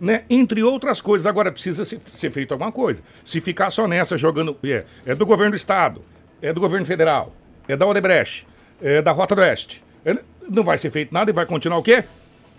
Né? 0.00 0.24
Entre 0.30 0.62
outras 0.62 1.00
coisas. 1.00 1.26
Agora 1.26 1.52
precisa 1.52 1.84
ser, 1.84 2.30
feito 2.30 2.52
alguma 2.52 2.72
coisa. 2.72 3.02
Se 3.22 3.40
ficar 3.40 3.70
só 3.70 3.86
nessa 3.86 4.16
jogando. 4.16 4.56
É, 4.64 4.84
é 5.04 5.14
do 5.14 5.26
governo 5.26 5.52
do 5.52 5.56
estado, 5.56 6.02
é 6.40 6.52
do 6.52 6.60
governo 6.60 6.86
federal, 6.86 7.34
é 7.68 7.76
da 7.76 7.86
Odebrecht, 7.86 8.46
é 8.80 9.02
da 9.02 9.12
Rota 9.12 9.34
do 9.34 9.42
Oeste. 9.42 9.84
É, 10.02 10.16
não 10.48 10.64
vai 10.64 10.78
ser 10.78 10.90
feito 10.90 11.12
nada 11.12 11.30
e 11.30 11.34
vai 11.34 11.44
continuar 11.44 11.78
o 11.78 11.82
quê? 11.82 12.04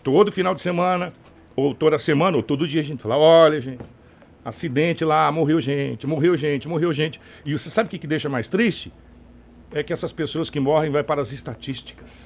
Todo 0.03 0.31
final 0.31 0.53
de 0.53 0.61
semana, 0.61 1.11
ou 1.55 1.73
toda 1.73 1.97
semana, 1.99 2.37
ou 2.37 2.43
todo 2.43 2.67
dia 2.67 2.81
a 2.81 2.83
gente 2.83 3.01
fala: 3.01 3.17
olha, 3.17 3.59
gente, 3.59 3.83
acidente 4.43 5.05
lá, 5.05 5.31
morreu 5.31 5.61
gente, 5.61 6.07
morreu 6.07 6.35
gente, 6.35 6.67
morreu 6.67 6.91
gente. 6.93 7.19
E 7.45 7.51
você 7.57 7.69
sabe 7.69 7.87
o 7.87 7.89
que, 7.89 7.97
que 7.97 8.07
deixa 8.07 8.29
mais 8.29 8.47
triste? 8.47 8.91
É 9.71 9.83
que 9.83 9.93
essas 9.93 10.11
pessoas 10.11 10.49
que 10.49 10.59
morrem 10.59 10.91
vai 10.91 11.03
para 11.03 11.21
as 11.21 11.31
estatísticas. 11.31 12.25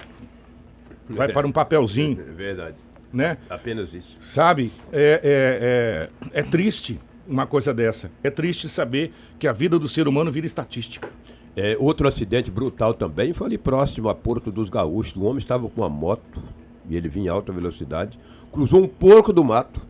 Vai 1.08 1.32
para 1.32 1.46
um 1.46 1.52
papelzinho. 1.52 2.20
É 2.20 2.32
verdade. 2.32 2.76
né? 3.12 3.38
Apenas 3.48 3.94
isso. 3.94 4.16
Sabe? 4.20 4.72
É, 4.92 6.10
é, 6.32 6.32
é, 6.32 6.40
é 6.40 6.42
triste 6.42 7.00
uma 7.26 7.46
coisa 7.46 7.72
dessa. 7.72 8.10
É 8.22 8.30
triste 8.30 8.68
saber 8.68 9.12
que 9.38 9.46
a 9.46 9.52
vida 9.52 9.78
do 9.78 9.88
ser 9.88 10.08
humano 10.08 10.30
vira 10.30 10.46
estatística. 10.46 11.08
É, 11.56 11.76
outro 11.78 12.06
acidente 12.06 12.50
brutal 12.50 12.92
também 12.92 13.32
foi 13.32 13.46
ali 13.46 13.58
próximo 13.58 14.08
a 14.08 14.14
Porto 14.14 14.52
dos 14.52 14.68
Gaúchos. 14.68 15.16
O 15.16 15.24
homem 15.24 15.38
estava 15.38 15.68
com 15.68 15.80
uma 15.80 15.88
moto 15.88 16.42
e 16.88 16.96
ele 16.96 17.08
vinha 17.08 17.26
em 17.26 17.28
alta 17.28 17.52
velocidade, 17.52 18.18
cruzou 18.52 18.82
um 18.82 18.86
porco 18.88 19.32
do 19.32 19.42
mato, 19.42 19.80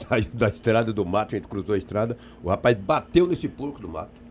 saiu 0.08 0.26
da 0.34 0.48
estrada 0.48 0.92
do 0.92 1.04
mato, 1.04 1.34
a 1.34 1.38
gente 1.38 1.48
cruzou 1.48 1.74
a 1.74 1.78
estrada, 1.78 2.16
o 2.42 2.48
rapaz 2.48 2.76
bateu 2.76 3.26
nesse 3.26 3.48
porco 3.48 3.80
do 3.80 3.88
mato, 3.88 4.29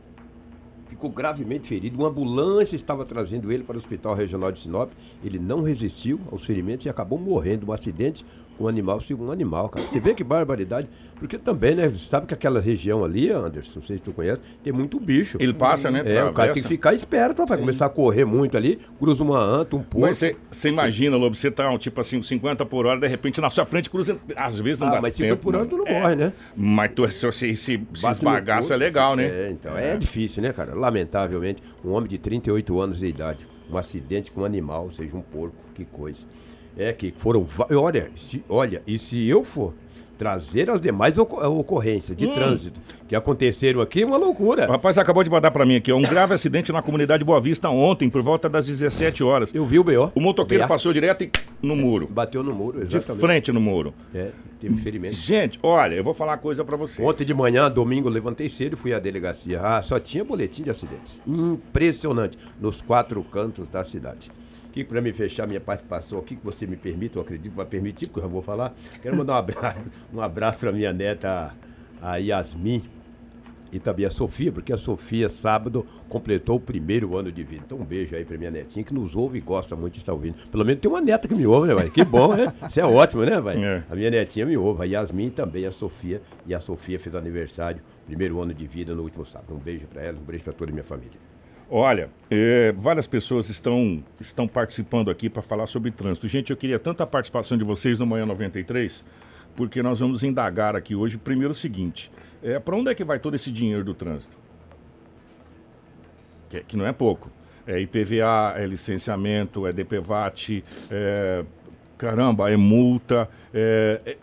ficou 0.89 1.10
gravemente 1.10 1.67
ferido. 1.67 1.98
Uma 1.98 2.10
ambulância 2.10 2.75
estava 2.75 3.05
trazendo 3.05 3.51
ele 3.51 3.63
para 3.63 3.75
o 3.75 3.79
Hospital 3.79 4.15
Regional 4.15 4.51
de 4.51 4.60
Sinop. 4.60 4.91
Ele 5.24 5.39
não 5.39 5.62
resistiu 5.62 6.19
aos 6.31 6.46
ferimentos 6.46 6.86
e 6.86 6.89
acabou 6.89 7.19
morrendo. 7.19 7.67
Um 7.69 7.72
acidente 7.72 8.25
um 8.60 8.67
animal 8.67 9.00
se 9.00 9.13
um 9.13 9.31
animal, 9.31 9.69
cara. 9.69 9.86
Você 9.86 10.00
vê 10.00 10.13
que 10.13 10.24
barbaridade. 10.24 10.88
Porque 11.15 11.38
também, 11.38 11.75
né? 11.75 11.91
Sabe 12.10 12.27
que 12.27 12.34
aquela 12.34 12.60
região 12.60 13.03
ali, 13.03 13.29
Anderson, 13.29 13.72
não 13.75 13.81
sei 13.81 13.98
se 13.98 14.03
tu 14.03 14.12
conhece, 14.12 14.41
tem 14.63 14.72
muito 14.72 15.00
bicho. 15.00 15.38
Ele 15.39 15.53
passa, 15.53 15.89
né? 15.89 16.01
É, 16.05 16.24
o 16.24 16.34
cara 16.34 16.53
tem 16.53 16.62
que 16.62 16.69
ficar 16.69 16.93
esperto, 16.93 17.41
rapaz. 17.41 17.60
Começar 17.60 17.86
a 17.86 17.89
correr 17.89 18.25
muito 18.25 18.58
ali, 18.58 18.79
cruza 19.00 19.24
uma 19.24 19.39
anta, 19.39 19.75
um 19.75 19.84
porco. 19.84 20.01
Mas 20.01 20.22
você 20.51 20.69
imagina, 20.69 21.15
Lobo, 21.15 21.36
você 21.36 21.50
tá, 21.50 21.77
tipo 21.77 22.00
assim, 22.00 22.22
50 22.22 22.65
por 22.65 22.86
hora, 22.86 23.00
de 23.00 23.08
repente 23.08 23.39
na 23.41 23.50
sua 23.50 23.65
frente 23.65 23.89
cruza. 23.89 24.17
Às 24.36 24.60
vezes 24.60 24.79
não 24.79 24.88
ah, 24.89 24.91
dá 24.91 25.01
mas 25.01 25.15
tempo. 25.15 25.29
50 25.29 25.41
por 25.41 25.55
hora 25.55 25.65
tu 25.65 25.77
não 25.77 25.88
é. 25.88 26.00
morre, 26.00 26.15
né? 26.15 26.34
Mas 26.55 26.91
tu, 26.93 27.08
se 27.10 27.31
se, 27.31 27.55
se 27.55 27.77
no 27.77 28.12
esbagaça 28.12 28.74
é 28.74 28.77
legal, 28.77 29.15
né? 29.15 29.25
É, 29.25 29.50
então 29.51 29.77
é. 29.77 29.98
difícil, 29.98 30.41
né, 30.43 30.53
cara? 30.53 30.74
Lamentavelmente, 30.80 31.62
um 31.84 31.92
homem 31.92 32.10
de 32.10 32.18
38 32.18 32.80
anos 32.80 33.00
de 33.00 33.08
idade, 33.08 33.46
um 33.70 33.78
acidente 33.78 34.32
com 34.32 34.42
um 34.42 34.46
animal, 34.46 34.92
seja, 34.92 35.16
um 35.16 35.22
porco, 35.22 35.58
que 35.76 35.84
coisa. 35.86 36.20
É 36.78 36.94
que 36.94 37.14
foram. 37.18 37.46
Olha, 37.72 38.10
se, 38.16 38.44
olha, 38.48 38.82
e 38.88 38.98
se 38.98 39.28
eu 39.28 39.44
for 39.44 39.74
trazer 40.20 40.70
as 40.70 40.82
demais 40.82 41.18
ocor- 41.18 41.44
ocorrências 41.58 42.16
de 42.16 42.28
trânsito 42.28 42.78
que 43.08 43.16
aconteceram 43.16 43.80
aqui, 43.80 44.04
é 44.04 44.06
uma 44.06 44.18
loucura. 44.18 44.68
O 44.68 44.72
rapaz 44.72 44.98
acabou 44.98 45.24
de 45.24 45.30
mandar 45.30 45.50
pra 45.50 45.66
mim 45.66 45.78
aqui, 45.78 45.92
ó, 45.94 45.96
um 45.98 46.02
grave 46.02 46.34
acidente 46.34 46.72
na 46.74 46.82
comunidade 46.82 47.24
Boa 47.24 47.40
Vista 47.40 47.70
ontem, 47.70 48.10
por 48.10 48.22
volta 48.22 48.50
das 48.50 48.68
17 48.68 49.24
horas. 49.24 49.56
Eu 49.56 49.66
vi 49.66 49.80
o 49.80 49.84
B.O. 49.84 50.12
O 50.14 50.20
motoqueiro 50.20 50.68
passou 50.68 50.92
direto 50.92 51.24
e- 51.24 51.32
no 51.62 51.74
muro. 51.76 52.06
Bateu 52.12 52.44
no 52.44 52.54
muro, 52.54 52.86
De 52.86 52.98
exatamente. 52.98 53.22
frente 53.22 53.52
no 53.54 53.62
muro. 53.62 53.94
É, 54.14 54.32
teve 54.60 54.76
ferimento. 54.82 55.16
Gente, 55.16 55.58
olha, 55.64 55.96
eu 55.96 56.04
vou 56.04 56.14
falar 56.14 56.34
uma 56.34 56.38
coisa 56.38 56.66
pra 56.66 56.76
vocês. 56.76 57.08
Ontem 57.08 57.24
de 57.24 57.34
manhã, 57.34 57.72
domingo, 57.72 58.10
levantei 58.10 58.50
cedo 58.50 58.74
e 58.74 58.76
fui 58.76 58.94
à 58.94 59.00
delegacia. 59.00 59.62
Ah, 59.64 59.82
só 59.82 59.98
tinha 60.02 60.26
boletim 60.26 60.64
de 60.64 60.70
acidentes. 60.70 61.22
Impressionante. 61.26 62.38
Nos 62.60 62.82
quatro 62.82 63.24
cantos 63.24 63.70
da 63.70 63.84
cidade. 63.86 64.30
Que 64.80 64.86
para 64.86 65.02
me 65.02 65.12
fechar 65.12 65.46
minha 65.46 65.60
participação 65.60 66.20
aqui, 66.20 66.38
que 66.38 66.46
você 66.46 66.66
me 66.66 66.78
permite, 66.78 67.18
eu 67.18 67.22
acredito 67.22 67.52
que 67.52 67.58
vai 67.58 67.66
permitir, 67.66 68.06
porque 68.08 68.20
eu 68.20 68.24
já 68.24 68.30
vou 68.30 68.42
falar. 68.42 68.74
Quero 69.02 69.18
mandar 69.18 69.34
um 69.34 69.36
abraço, 69.36 69.84
um 70.14 70.22
abraço 70.22 70.60
para 70.60 70.72
minha 70.72 70.94
neta, 70.94 71.54
a 72.02 72.16
Yasmin, 72.16 72.82
e 73.74 73.78
também 73.78 74.06
a 74.06 74.10
Sofia, 74.10 74.54
porque 74.54 74.72
a 74.72 74.78
Sofia, 74.78 75.28
sábado, 75.28 75.86
completou 76.08 76.56
o 76.56 76.60
primeiro 76.62 77.18
ano 77.18 77.30
de 77.30 77.44
vida. 77.44 77.64
Então, 77.66 77.78
um 77.78 77.84
beijo 77.84 78.16
aí 78.16 78.24
pra 78.24 78.38
minha 78.38 78.50
netinha, 78.50 78.86
que 78.86 78.94
nos 78.94 79.18
ouve 79.18 79.40
e 79.40 79.42
gosta 79.42 79.76
muito 79.76 79.96
de 79.96 80.00
estar 80.00 80.14
ouvindo. 80.14 80.36
Pelo 80.50 80.64
menos 80.64 80.80
tem 80.80 80.90
uma 80.90 81.02
neta 81.02 81.28
que 81.28 81.36
me 81.36 81.46
ouve, 81.46 81.68
né, 81.68 81.74
vai? 81.74 81.90
Que 81.90 82.06
bom, 82.06 82.34
né? 82.34 82.54
Isso 82.66 82.80
é 82.80 82.86
ótimo, 82.86 83.26
né, 83.26 83.38
vai? 83.42 83.62
É. 83.62 83.84
A 83.90 83.96
minha 83.98 84.10
netinha 84.10 84.46
me 84.46 84.56
ouve, 84.56 84.84
a 84.84 84.86
Yasmin 84.86 85.30
também, 85.30 85.66
a 85.66 85.72
Sofia. 85.72 86.22
E 86.48 86.56
a 86.56 86.62
Sofia 86.62 86.98
fez 86.98 87.14
aniversário, 87.16 87.82
primeiro 88.06 88.40
ano 88.40 88.54
de 88.54 88.66
vida 88.66 88.96
no 88.96 89.04
último 89.04 89.26
sábado. 89.26 89.54
Um 89.54 89.60
beijo 89.60 89.88
pra 89.88 90.02
ela, 90.02 90.18
um 90.18 90.24
beijo 90.24 90.46
pra 90.46 90.54
toda 90.54 90.72
a 90.72 90.74
minha 90.74 90.86
família. 90.86 91.20
Olha, 91.72 92.10
é, 92.32 92.72
várias 92.72 93.06
pessoas 93.06 93.48
estão, 93.48 94.04
estão 94.20 94.48
participando 94.48 95.12
aqui 95.12 95.30
para 95.30 95.44
falar 95.44 95.68
sobre 95.68 95.92
trânsito. 95.92 96.28
Gente, 96.28 96.50
eu 96.50 96.58
queria 96.58 96.80
tanta 96.80 97.06
participação 97.06 97.56
de 97.56 97.64
vocês 97.64 98.00
no 98.00 98.08
Manhã 98.08 98.26
93, 98.26 99.06
porque 99.56 99.84
nós 99.84 100.00
vamos 100.00 100.24
indagar 100.24 100.76
aqui 100.76 100.96
hoje, 100.96 101.20
primeiro 101.20 101.52
o 101.52 101.56
seguinte, 101.56 102.12
é, 102.42 102.58
para 102.58 102.76
onde 102.76 102.90
é 102.90 102.96
que 102.96 103.04
vai 103.04 103.20
todo 103.20 103.36
esse 103.36 103.52
dinheiro 103.52 103.84
do 103.84 103.93
trânsito? 103.93 104.36
Que, 106.50 106.62
que 106.63 106.76
não 106.76 106.88
é 106.88 106.91
pouco. 106.91 107.30
É 107.67 107.80
IPVA, 107.80 108.56
é 108.56 108.65
licenciamento, 108.65 109.67
é 109.67 109.72
DPVAT, 109.72 110.63
é, 110.89 111.46
caramba, 112.00 112.50
é 112.50 112.56
multa, 112.56 113.30
é, 113.54 114.02
é- 114.06 114.18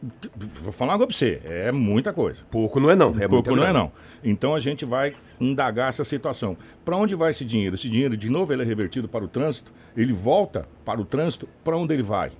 vou 0.60 0.72
falar 0.72 0.94
coisa 0.94 1.06
pra 1.06 1.16
você, 1.16 1.40
é 1.44 1.70
muita 1.70 2.10
coisa. 2.10 2.40
Pouco 2.50 2.80
não 2.80 2.90
é 2.90 2.96
não, 2.96 3.14
é 3.20 3.28
Pouco 3.28 3.54
não 3.54 3.64
é 3.66 3.72
não. 3.72 3.92
Então 4.24 4.54
a 4.54 4.60
gente 4.60 4.86
vai 4.86 5.14
indagar 5.38 5.90
essa 5.90 6.02
situação. 6.02 6.56
Para 6.84 6.96
onde 6.96 7.14
vai 7.14 7.30
esse 7.30 7.44
dinheiro? 7.44 7.74
Esse 7.74 7.90
dinheiro, 7.90 8.16
de 8.16 8.30
novo, 8.30 8.50
ele 8.50 8.62
é 8.62 8.64
revertido 8.64 9.06
para 9.06 9.22
o 9.22 9.28
trânsito? 9.28 9.72
Ele 9.94 10.12
volta 10.12 10.66
para 10.86 10.98
o 10.98 11.04
trânsito? 11.04 11.46
Para 11.62 11.76
onde 11.76 11.92
ele 11.92 12.02
vai? 12.02 12.32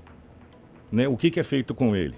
Né? 0.91 1.07
O 1.07 1.17
que, 1.19 1.31
que 1.31 1.39
é 1.39 1.45
feito 1.45 1.75
com 1.75 1.95
ele? 1.95 2.15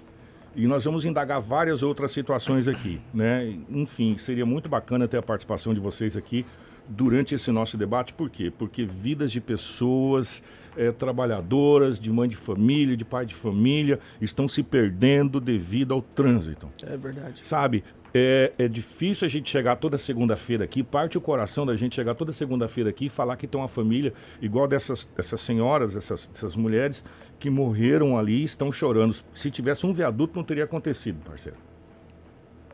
E 0.55 0.65
nós 0.65 0.85
vamos 0.85 1.03
indagar 1.03 1.41
várias 1.41 1.83
outras 1.83 2.11
situações 2.11 2.69
aqui. 2.69 3.01
Né? 3.13 3.53
Enfim, 3.69 4.17
seria 4.17 4.45
muito 4.45 4.69
bacana 4.69 5.09
ter 5.09 5.17
a 5.17 5.21
participação 5.21 5.73
de 5.73 5.79
vocês 5.81 6.15
aqui 6.15 6.45
durante 6.89 7.35
esse 7.35 7.51
nosso 7.51 7.77
debate. 7.77 8.13
Por 8.13 8.29
quê? 8.29 8.51
Porque 8.55 8.83
vidas 8.83 9.31
de 9.31 9.39
pessoas 9.39 10.41
eh, 10.75 10.91
trabalhadoras, 10.91 11.99
de 11.99 12.11
mãe 12.11 12.27
de 12.27 12.35
família, 12.35 12.97
de 12.97 13.05
pai 13.05 13.25
de 13.25 13.35
família, 13.35 13.99
estão 14.19 14.47
se 14.47 14.63
perdendo 14.63 15.39
devido 15.39 15.93
ao 15.93 16.01
trânsito. 16.01 16.67
É 16.83 16.97
verdade. 16.97 17.45
Sabe, 17.45 17.83
é, 18.13 18.53
é 18.57 18.67
difícil 18.67 19.25
a 19.25 19.29
gente 19.29 19.49
chegar 19.49 19.75
toda 19.75 19.97
segunda-feira 19.97 20.63
aqui, 20.63 20.81
parte 20.83 21.17
o 21.17 21.21
coração 21.21 21.65
da 21.65 21.75
gente 21.75 21.95
chegar 21.95 22.15
toda 22.15 22.33
segunda-feira 22.33 22.89
aqui 22.89 23.05
e 23.05 23.09
falar 23.09 23.35
que 23.35 23.47
tem 23.47 23.59
uma 23.59 23.67
família 23.67 24.13
igual 24.41 24.67
dessas, 24.67 25.07
dessas 25.15 25.39
senhoras, 25.41 25.95
essas, 25.95 26.27
dessas 26.27 26.55
mulheres 26.55 27.03
que 27.39 27.49
morreram 27.49 28.17
ali 28.17 28.41
e 28.41 28.43
estão 28.43 28.71
chorando. 28.71 29.15
Se 29.33 29.51
tivesse 29.51 29.85
um 29.85 29.93
viaduto, 29.93 30.35
não 30.35 30.43
teria 30.43 30.63
acontecido, 30.63 31.19
parceiro. 31.23 31.57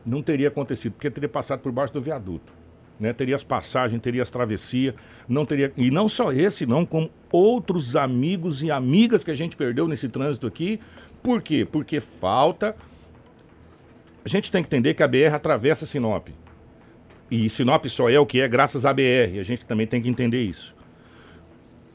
Não 0.04 0.22
teria 0.22 0.48
acontecido, 0.48 0.92
porque 0.92 1.10
teria 1.10 1.28
passado 1.28 1.60
por 1.60 1.72
baixo 1.72 1.92
do 1.92 2.00
viaduto. 2.00 2.65
Né? 2.98 3.12
Teria 3.12 3.34
as 3.36 3.44
passagens, 3.44 4.00
teria 4.00 4.22
as 4.22 4.30
travessias, 4.30 4.94
não 5.28 5.44
teria. 5.44 5.72
E 5.76 5.90
não 5.90 6.08
só 6.08 6.32
esse, 6.32 6.64
não, 6.66 6.86
como 6.86 7.10
outros 7.30 7.94
amigos 7.96 8.62
e 8.62 8.70
amigas 8.70 9.22
que 9.22 9.30
a 9.30 9.34
gente 9.34 9.56
perdeu 9.56 9.86
nesse 9.86 10.08
trânsito 10.08 10.46
aqui. 10.46 10.80
Por 11.22 11.42
quê? 11.42 11.66
Porque 11.70 12.00
falta 12.00 12.74
a 14.24 14.28
gente 14.28 14.50
tem 14.50 14.62
que 14.62 14.66
entender 14.68 14.94
que 14.94 15.02
a 15.02 15.08
BR 15.08 15.34
atravessa 15.34 15.86
Sinop. 15.86 16.28
E 17.30 17.48
Sinop 17.50 17.84
só 17.86 18.08
é 18.08 18.18
o 18.18 18.26
que 18.26 18.40
é 18.40 18.48
graças 18.48 18.84
à 18.86 18.92
BR. 18.92 19.38
A 19.40 19.44
gente 19.44 19.64
também 19.66 19.86
tem 19.86 20.00
que 20.02 20.08
entender 20.08 20.42
isso. 20.42 20.74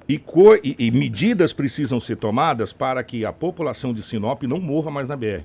E, 0.07 0.17
co- 0.17 0.55
e- 0.55 0.75
e 0.77 0.91
medidas 0.91 1.53
precisam 1.53 1.99
ser 1.99 2.17
tomadas 2.17 2.71
para 2.73 3.03
que 3.03 3.25
a 3.25 3.31
população 3.33 3.93
de 3.93 4.01
Sinop 4.01 4.43
não 4.43 4.59
morra 4.59 4.91
mais 4.91 5.07
na 5.07 5.15
BR. 5.15 5.43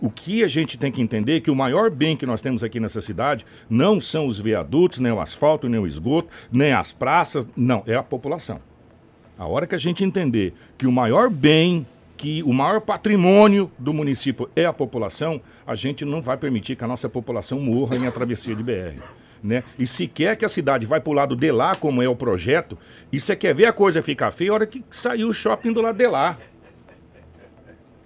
O, 0.00 0.10
que 0.10 0.44
a 0.44 0.48
gente 0.48 0.76
tem 0.76 0.92
que 0.92 1.00
entender 1.00 1.36
é 1.36 1.40
que 1.40 1.50
o 1.50 1.56
maior 1.56 1.90
bem 1.90 2.16
que 2.16 2.26
nós 2.26 2.42
temos 2.42 2.62
aqui 2.62 2.78
nessa 2.78 3.00
cidade 3.00 3.46
não 3.68 3.98
são 3.98 4.26
os 4.26 4.38
viadutos, 4.38 4.98
nem 4.98 5.10
o 5.10 5.20
asfalto, 5.20 5.68
nem 5.68 5.80
o 5.80 5.86
esgoto, 5.86 6.28
nem 6.52 6.72
as 6.72 6.92
praças, 6.92 7.46
não, 7.56 7.82
é 7.86 7.94
a 7.94 8.02
população. 8.02 8.60
A 9.38 9.46
hora 9.46 9.66
que 9.66 9.74
a 9.74 9.78
gente 9.78 10.04
entender 10.04 10.52
que 10.76 10.86
o 10.86 10.92
maior 10.92 11.30
bem, 11.30 11.86
que 12.14 12.42
o 12.42 12.52
maior 12.52 12.82
patrimônio 12.82 13.70
do 13.78 13.90
município 13.90 14.50
é 14.54 14.66
a 14.66 14.72
população, 14.72 15.40
a 15.66 15.74
gente 15.74 16.04
não 16.04 16.20
vai 16.20 16.36
permitir 16.36 16.76
que 16.76 16.84
a 16.84 16.88
nossa 16.88 17.08
população 17.08 17.58
morra 17.58 17.96
em 17.96 18.06
a 18.06 18.12
travessia 18.12 18.54
de 18.54 18.62
BR. 18.62 19.00
Né? 19.42 19.64
E 19.78 19.86
se 19.86 20.06
quer 20.06 20.36
que 20.36 20.44
a 20.44 20.48
cidade 20.48 20.84
vai 20.84 21.00
para 21.00 21.10
o 21.10 21.14
lado 21.14 21.34
de 21.34 21.50
lá, 21.50 21.74
como 21.74 22.02
é 22.02 22.08
o 22.08 22.14
projeto, 22.14 22.76
e 23.10 23.18
você 23.18 23.34
quer 23.34 23.54
ver 23.54 23.64
a 23.64 23.72
coisa 23.72 24.02
ficar 24.02 24.30
feia, 24.30 24.50
a 24.50 24.54
hora 24.54 24.66
que 24.66 24.84
sair 24.90 25.24
o 25.24 25.32
shopping 25.32 25.72
do 25.72 25.80
lado 25.80 25.96
de 25.96 26.06
lá. 26.06 26.36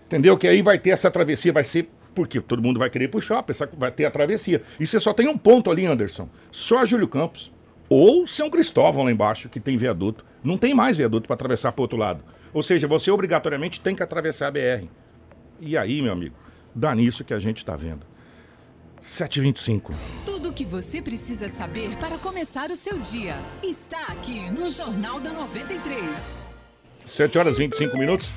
Entendeu? 0.06 0.36
Que 0.36 0.48
aí 0.48 0.62
vai 0.62 0.78
ter 0.78 0.90
essa 0.90 1.10
travessia, 1.10 1.52
vai 1.52 1.64
ser. 1.64 1.88
Porque 2.14 2.40
todo 2.40 2.62
mundo 2.62 2.78
vai 2.78 2.88
querer 2.88 3.06
ir 3.06 3.08
pro 3.08 3.20
shopping, 3.20 3.52
vai 3.76 3.90
ter 3.90 4.04
a 4.04 4.10
travessia. 4.10 4.62
E 4.78 4.86
você 4.86 5.00
só 5.00 5.12
tem 5.12 5.26
um 5.26 5.36
ponto 5.36 5.70
ali, 5.70 5.84
Anderson. 5.84 6.28
Só 6.50 6.84
Júlio 6.84 7.08
Campos. 7.08 7.52
Ou 7.88 8.26
São 8.26 8.48
Cristóvão 8.48 9.04
lá 9.04 9.10
embaixo, 9.10 9.48
que 9.48 9.58
tem 9.58 9.76
viaduto. 9.76 10.24
Não 10.42 10.56
tem 10.56 10.74
mais 10.74 10.96
viaduto 10.96 11.26
para 11.26 11.34
atravessar 11.34 11.72
pro 11.72 11.82
outro 11.82 11.98
lado. 11.98 12.24
Ou 12.52 12.62
seja, 12.62 12.86
você 12.86 13.10
obrigatoriamente 13.10 13.80
tem 13.80 13.96
que 13.96 14.02
atravessar 14.02 14.46
a 14.46 14.50
BR. 14.50 14.86
E 15.60 15.76
aí, 15.76 16.00
meu 16.00 16.12
amigo, 16.12 16.36
dá 16.74 16.94
nisso 16.94 17.24
que 17.24 17.34
a 17.34 17.38
gente 17.38 17.58
está 17.58 17.74
vendo. 17.74 18.06
7h25. 19.02 19.92
Tudo 20.24 20.48
o 20.48 20.52
que 20.52 20.64
você 20.64 21.02
precisa 21.02 21.48
saber 21.48 21.96
para 21.96 22.16
começar 22.16 22.70
o 22.70 22.76
seu 22.76 22.98
dia 22.98 23.36
está 23.62 24.06
aqui 24.06 24.50
no 24.50 24.70
Jornal 24.70 25.20
da 25.20 25.30
93. 25.30 26.02
7 27.04 27.38
horas 27.38 27.56
e 27.56 27.62
25 27.64 27.98
minutos. 27.98 28.32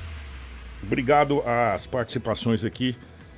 Obrigado 0.82 1.42
às 1.46 1.86
participações 1.86 2.64
aqui. 2.64 2.96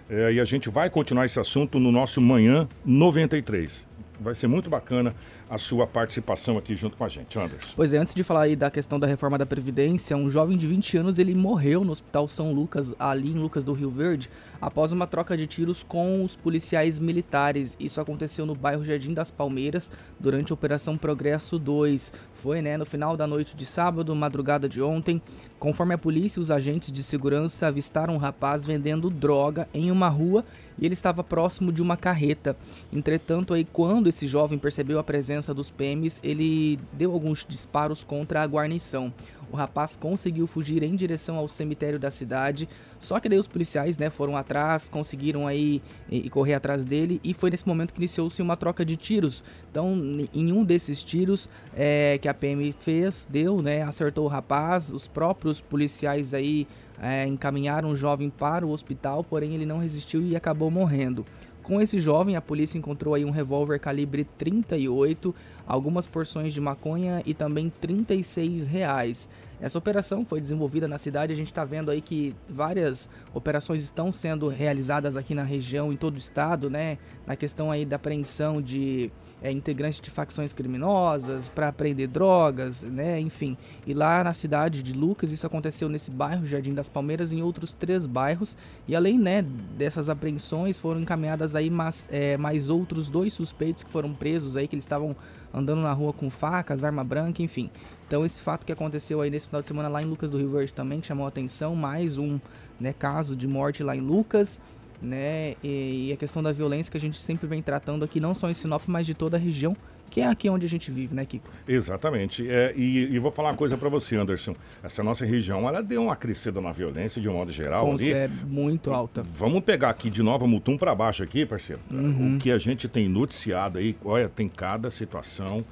É, 0.09 0.33
e 0.33 0.41
a 0.41 0.45
gente 0.45 0.69
vai 0.69 0.91
continuar 0.91 1.25
esse 1.25 1.39
assunto 1.39 1.79
no 1.79 1.93
nosso 1.93 2.21
Manhã 2.21 2.69
93. 2.85 3.87
Vai 4.19 4.35
ser 4.35 4.49
muito 4.49 4.69
bacana 4.69 5.15
a 5.49 5.57
sua 5.57 5.87
participação 5.87 6.59
aqui 6.59 6.75
junto 6.77 6.97
com 6.97 7.05
a 7.05 7.09
gente, 7.09 7.39
Anderson. 7.39 7.73
Pois 7.77 7.93
é, 7.93 7.99
antes 7.99 8.13
de 8.13 8.23
falar 8.25 8.43
aí 8.43 8.57
da 8.57 8.71
questão 8.71 8.99
da 8.99 9.07
reforma 9.07 9.39
da 9.39 9.47
Previdência, 9.47 10.17
um 10.17 10.29
jovem 10.29 10.59
de 10.59 10.67
20 10.67 10.99
anos 10.99 11.19
ele 11.19 11.35
morreu 11.35 11.85
no 11.85 11.93
Hospital 11.93 12.29
São 12.29 12.53
Lucas, 12.53 12.93
ali 12.99 13.31
em 13.31 13.35
Lucas 13.35 13.63
do 13.63 13.73
Rio 13.73 13.91
Verde, 13.91 14.29
após 14.61 14.93
uma 14.93 15.07
troca 15.07 15.37
de 15.37 15.47
tiros 15.47 15.83
com 15.83 16.25
os 16.25 16.37
policiais 16.37 16.99
militares. 16.99 17.77
Isso 17.81 18.01
aconteceu 18.01 18.45
no 18.45 18.55
bairro 18.55 18.85
Jardim 18.85 19.15
das 19.15 19.31
Palmeiras 19.31 19.91
durante 20.19 20.53
a 20.53 20.55
Operação 20.55 20.97
Progresso 20.97 21.59
2. 21.59 22.13
Foi, 22.35 22.61
né, 22.61 22.77
no 22.77 22.85
final 22.85 23.17
da 23.17 23.27
noite 23.27 23.57
de 23.57 23.67
sábado, 23.67 24.15
madrugada 24.15 24.69
de 24.69 24.83
ontem. 24.83 25.21
Conforme 25.59 25.95
a 25.95 25.99
polícia, 25.99 26.41
os 26.41 26.51
agentes 26.51 26.93
de 26.93 27.03
segurança 27.03 27.67
avistaram 27.67 28.15
um 28.15 28.19
rapaz 28.19 28.65
vendendo 28.65 29.11
droga 29.11 29.69
em 29.73 29.91
uma 29.91 30.09
rua 30.09 30.45
e 30.79 30.87
ele 30.87 30.95
estava 30.95 31.23
próximo 31.23 31.73
de 31.73 31.83
uma 31.83 31.97
carreta. 31.97 32.57
Entretanto, 32.93 33.53
aí 33.53 33.65
quando 33.65 34.09
esse 34.09 34.27
jovem 34.27 34.59
percebeu 34.59 34.99
a 34.99 35.05
presença 35.05 35.53
dos 35.53 35.71
PMs, 35.71 36.19
ele 36.23 36.79
deu 36.93 37.13
alguns 37.13 37.45
disparos 37.47 38.03
contra 38.03 38.43
a 38.43 38.47
guarnição. 38.47 39.13
O 39.53 39.57
rapaz 39.57 39.97
conseguiu 39.97 40.47
fugir 40.47 40.83
em 40.83 40.95
direção 40.95 41.37
ao 41.37 41.49
cemitério 41.49 41.99
da 41.99 42.11
cidade, 42.11 42.69
só 43.01 43.19
que 43.19 43.29
daí 43.29 43.39
os 43.39 43.49
policiais, 43.49 43.97
né, 43.97 44.11
foram 44.11 44.37
atrás, 44.37 44.89
conseguiram 44.89 45.47
aí 45.47 45.83
e, 46.11 46.29
correr 46.29 46.55
atrás 46.55 46.85
dele 46.85 47.19
e 47.25 47.33
foi 47.33 47.51
nesse 47.51 47.67
momento 47.67 47.95
que 47.95 47.99
iniciou-se 47.99 48.41
uma 48.43 48.57
troca 48.57 48.85
de 48.85 48.97
tiros. 48.97 49.43
Então, 49.71 49.99
em 50.35 50.53
um 50.53 50.63
desses 50.63 51.03
tiros 51.03 51.49
é, 51.75 52.19
que 52.19 52.29
a 52.29 52.35
PM 52.35 52.73
fez, 52.79 53.27
deu, 53.29 53.63
né, 53.63 53.83
acertou 53.83 54.27
o 54.27 54.29
rapaz, 54.29 54.93
os 54.93 55.09
próprios 55.09 55.61
policiais 55.61 56.35
aí 56.35 56.69
é, 57.01 57.27
encaminharam 57.27 57.91
o 57.91 57.97
jovem 57.97 58.29
para 58.29 58.67
o 58.67 58.71
hospital, 58.71 59.25
porém 59.25 59.55
ele 59.55 59.65
não 59.65 59.79
resistiu 59.79 60.23
e 60.23 60.37
acabou 60.37 60.71
morrendo. 60.71 61.25
Com 61.63 61.81
esse 61.81 62.01
jovem, 62.01 62.37
a 62.37 62.41
polícia 62.41 62.77
encontrou 62.79 63.15
aí 63.15 63.25
um 63.25 63.31
revólver 63.31 63.79
calibre 63.79 64.25
38, 64.25 65.35
algumas 65.71 66.07
porções 66.07 66.53
de 66.53 66.61
maconha 66.61 67.23
e 67.25 67.33
também 67.33 67.71
36 67.81 68.67
reais. 68.67 69.29
Essa 69.61 69.77
operação 69.77 70.25
foi 70.25 70.41
desenvolvida 70.41 70.89
na 70.89 70.97
cidade, 70.97 71.35
a 71.35 71.37
gente 71.37 71.51
está 71.51 71.67
vendo 71.67 71.91
aí 71.91 72.01
que 72.01 72.35
várias 72.49 73.09
operações 73.35 73.83
estão 73.83 74.11
sendo 74.11 74.49
realizadas 74.49 75.19
aqui 75.19 75.35
na 75.35 75.43
região, 75.43 75.93
em 75.93 75.97
todo 75.97 76.15
o 76.15 76.19
estado, 76.19 76.71
né? 76.71 76.97
Na 77.27 77.37
questão 77.37 77.71
aí 77.71 77.85
da 77.85 77.97
apreensão 77.97 78.63
de 78.63 79.13
é, 79.43 79.53
integrantes 79.53 80.01
de 80.01 80.09
facções 80.09 80.55
criminosas, 80.55 81.47
para 81.47 81.69
apreender 81.69 82.09
drogas, 82.09 82.83
né? 82.85 83.21
Enfim. 83.21 83.55
E 83.87 83.93
lá 83.93 84.25
na 84.25 84.33
cidade 84.33 84.83
de 84.83 84.95
Lucas, 84.95 85.31
isso 85.31 85.47
aconteceu 85.47 85.91
nesse 85.91 86.11
bairro, 86.11 86.47
Jardim 86.47 86.73
das 86.73 86.89
Palmeiras, 86.89 87.31
em 87.31 87.43
outros 87.43 87.75
três 87.75 88.07
bairros. 88.07 88.57
E 88.89 88.97
além, 88.97 89.19
né, 89.19 89.43
dessas 89.77 90.09
apreensões, 90.09 90.79
foram 90.79 91.01
encaminhadas 91.03 91.55
aí 91.55 91.69
mais, 91.69 92.09
é, 92.11 92.39
mais 92.39 92.71
outros 92.71 93.09
dois 93.09 93.35
suspeitos 93.35 93.85
que 93.85 93.91
foram 93.91 94.15
presos 94.15 94.57
aí, 94.57 94.67
que 94.67 94.75
eles 94.75 94.85
estavam 94.85 95.15
andando 95.53 95.81
na 95.81 95.93
rua 95.93 96.13
com 96.13 96.31
facas, 96.31 96.85
arma 96.85 97.05
branca, 97.05 97.43
enfim. 97.43 97.71
Então 98.07 98.25
esse 98.25 98.41
fato 98.41 98.67
que 98.67 98.73
aconteceu 98.73 99.21
aí 99.21 99.31
nesse 99.31 99.47
final 99.47 99.61
de 99.61 99.69
semana 99.69 99.89
lá 99.89 100.03
em 100.03 100.07
Lucas 100.07 100.31
do 100.31 100.39
Rio 100.39 100.51
Verde 100.51 100.73
também, 100.73 101.01
que 101.01 101.07
chamou 101.07 101.27
a 101.27 101.29
atenção, 101.29 101.75
mais 101.75 102.19
um 102.19 102.39
né, 102.79 102.93
caso 102.93 103.37
de 103.37 103.47
morte 103.47 103.83
lá 103.83 103.95
em 103.95 104.01
Lucas, 104.01 104.61
né? 105.03 105.55
E, 105.63 106.09
e, 106.09 106.13
a 106.13 106.17
questão 106.17 106.43
da 106.43 106.53
violência 106.53 106.91
que 106.91 106.97
a 106.97 107.01
gente 107.01 107.21
sempre 107.21 107.47
vem 107.47 107.63
tratando 107.63 108.05
aqui, 108.05 108.21
não 108.21 108.35
só 108.35 108.51
em 108.51 108.55
Sinop, 108.55 108.83
mas 108.87 109.07
de 109.07 109.15
toda 109.15 109.37
a 109.37 109.41
região, 109.41 109.77
que 110.11 110.21
é 110.21 110.27
aqui 110.27 110.51
onde 110.51 110.67
a 110.67 110.69
gente 110.69 110.91
vive, 110.91 111.15
né, 111.15 111.25
Kiko? 111.25 111.49
Exatamente. 111.67 112.49
É, 112.51 112.75
e, 112.77 113.15
e, 113.15 113.19
vou 113.19 113.31
falar 113.31 113.51
uma 113.51 113.57
coisa 113.57 113.77
para 113.77 113.89
você, 113.89 114.17
Anderson. 114.17 114.55
Essa 114.83 115.03
nossa 115.03 115.25
região, 115.25 115.69
ela 115.69 115.81
deu 115.83 116.03
uma 116.03 116.17
crescida 116.17 116.61
na 116.61 116.73
violência 116.73 117.23
de 117.23 117.29
um 117.29 117.35
modo 117.35 117.53
geral. 117.53 117.87
Com, 117.87 117.93
ali. 117.93 118.13
É 118.13 118.29
muito 118.29 118.93
alta. 118.93 119.23
Vamos 119.23 119.63
pegar 119.63 119.91
aqui 119.91 120.11
de 120.11 120.23
Nova 120.23 120.47
Mutum 120.47 120.77
para 120.77 120.95
baixo 120.95 121.23
aqui, 121.23 121.47
parceiro. 121.47 121.81
Uhum. 121.91 122.37
O 122.37 122.39
que 122.39 122.51
a 122.51 122.59
gente 122.59 122.89
tem 122.89 123.09
noticiado 123.09 123.79
aí, 123.79 123.97
olha, 124.05 124.29
tem 124.29 124.49
cada 124.49 124.91
situação. 124.91 125.65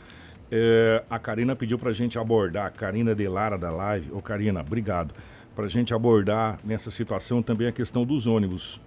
É, 0.50 1.02
a 1.10 1.18
Karina 1.18 1.54
pediu 1.56 1.78
para 1.78 1.90
a 1.90 1.92
gente 1.92 2.18
abordar, 2.18 2.66
a 2.66 2.70
Karina 2.70 3.14
Delara 3.14 3.58
da 3.58 3.70
Live. 3.70 4.10
Ô, 4.12 4.22
Karina, 4.22 4.60
obrigado. 4.60 5.12
Para 5.54 5.66
a 5.66 5.68
gente 5.68 5.92
abordar 5.92 6.60
nessa 6.64 6.90
situação 6.90 7.42
também 7.42 7.66
a 7.66 7.72
questão 7.72 8.04
dos 8.04 8.26
ônibus. 8.28 8.80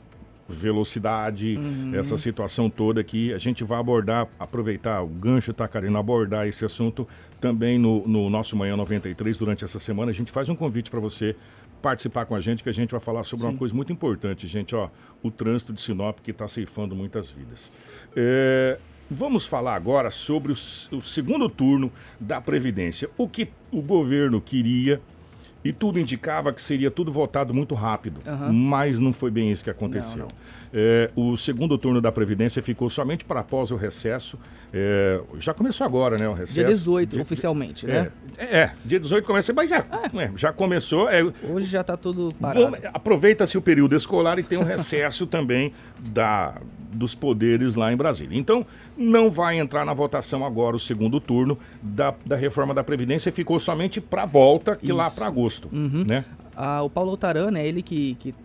Velocidade, 0.52 1.56
uhum. 1.56 1.94
essa 1.96 2.18
situação 2.18 2.70
toda 2.70 3.02
aqui. 3.02 3.34
A 3.34 3.38
gente 3.38 3.64
vai 3.64 3.80
abordar, 3.80 4.28
aproveitar 4.40 5.02
o 5.02 5.08
gancho, 5.08 5.54
tá, 5.54 5.68
Karina? 5.68 6.00
Abordar 6.00 6.48
esse 6.48 6.66
assunto 6.66 7.08
também 7.40 7.78
no, 7.78 8.08
no 8.08 8.30
nosso 8.30 8.56
Manhã 8.56 8.76
93 8.76 9.38
durante 9.38 9.64
essa 9.64 9.80
semana. 9.80 10.12
A 10.12 10.14
gente 10.14 10.32
faz 10.32 10.50
um 10.50 10.56
convite 10.56 10.92
para 10.92 11.00
você 11.00 11.36
participar 11.82 12.26
com 12.26 12.36
a 12.36 12.40
gente, 12.40 12.62
que 12.62 12.70
a 12.70 12.74
gente 12.74 12.92
vai 12.92 13.00
falar 13.00 13.24
sobre 13.24 13.44
Sim. 13.44 13.52
uma 13.52 13.58
coisa 13.58 13.74
muito 13.74 13.92
importante, 13.92 14.46
gente. 14.46 14.76
Ó, 14.76 14.90
o 15.24 15.32
trânsito 15.32 15.74
de 15.74 15.82
Sinop 15.82 16.20
que 16.20 16.32
está 16.32 16.48
ceifando 16.48 16.96
muitas 16.96 17.32
vidas. 17.32 17.72
É, 18.16 18.78
Vamos 19.14 19.46
falar 19.46 19.76
agora 19.76 20.10
sobre 20.10 20.54
o, 20.54 20.56
o, 20.56 21.02
segundo 21.02 21.50
turno 21.50 21.92
da 22.18 22.40
Previdência. 22.40 23.10
O 23.18 23.28
que 23.28 23.50
o 23.70 23.82
governo 23.82 24.40
queria 24.40 25.02
e 25.64 25.72
tudo 25.72 26.00
indicava 26.00 26.52
que 26.52 26.62
seria 26.62 26.90
tudo 26.90 27.12
votado 27.12 27.54
muito 27.54 27.76
rápido, 27.76 28.22
uhum. 28.26 28.54
mas 28.54 29.00
não 29.00 29.14
foi 29.14 29.30
bem 29.30 29.52
isso 29.52 29.64
que 29.64 29.70
aconteceu. 29.70 30.20
Não, 30.20 30.28
não. 30.28 30.61
É, 30.74 31.12
o 31.16 31.36
segundo 31.36 31.78
turno 31.78 32.00
da 32.00 32.12
Previdência 32.12 32.62
ficou 32.62 32.90
somente 32.90 33.26
para 33.26 33.42
após 33.42 33.72
o 33.72 33.76
recesso. 33.76 34.40
É, 34.74 35.22
já 35.38 35.54
começou 35.54 35.86
agora, 35.86 36.18
né? 36.18 36.28
O 36.30 36.34
recesso. 36.34 36.54
Dia 36.54 36.66
18, 36.66 37.10
dia, 37.10 37.22
oficialmente, 37.22 37.86
né? 37.86 38.12
É, 38.38 38.60
é, 38.60 38.72
dia 38.86 39.00
18 39.00 39.26
começa, 39.26 39.52
mas 39.54 39.70
já, 39.70 39.80
é. 39.80 40.32
já 40.36 40.54
começou. 40.54 41.10
É, 41.10 41.22
Hoje 41.50 41.68
já 41.68 41.82
está 41.82 41.98
tudo 41.98 42.30
parado. 42.40 42.78
Aproveita-se 42.94 43.58
o 43.58 43.62
período 43.62 43.96
escolar 43.96 44.40
e 44.40 44.44
tem 44.44 44.58
um 44.58 44.64
recesso 44.64 45.28
também 45.28 45.74
da, 46.00 46.56
dos 46.94 47.14
poderes 47.14 47.76
lá 47.76 47.92
em 47.92 47.98
Brasília. 47.98 48.38
Então, 48.38 48.66
não 48.98 49.30
vai 49.30 49.60
entrar 49.60 49.86
na 49.86 49.94
votação 49.94 50.46
agora 50.46 50.76
o 50.76 50.80
segundo 50.80 51.20
turno 51.20 51.58
da, 51.82 52.14
da 52.26 52.36
reforma 52.38 52.74
da 52.74 52.84
Previdência, 52.84 53.32
ficou 53.32 53.60
somente 53.60 54.00
para 54.00 54.26
volta, 54.26 54.76
que 54.76 54.86
Isso. 54.86 54.96
lá 54.96 55.10
para 55.10 55.28
agosto. 55.28 55.70
Uhum. 55.72 56.06
Né? 56.08 56.24
Ah, 56.56 56.82
o 56.82 56.90
Paulo 56.90 57.12
Altaran, 57.12 57.52
né, 57.52 57.66
ele 57.68 57.82
que, 57.82 58.16
que 58.16 58.36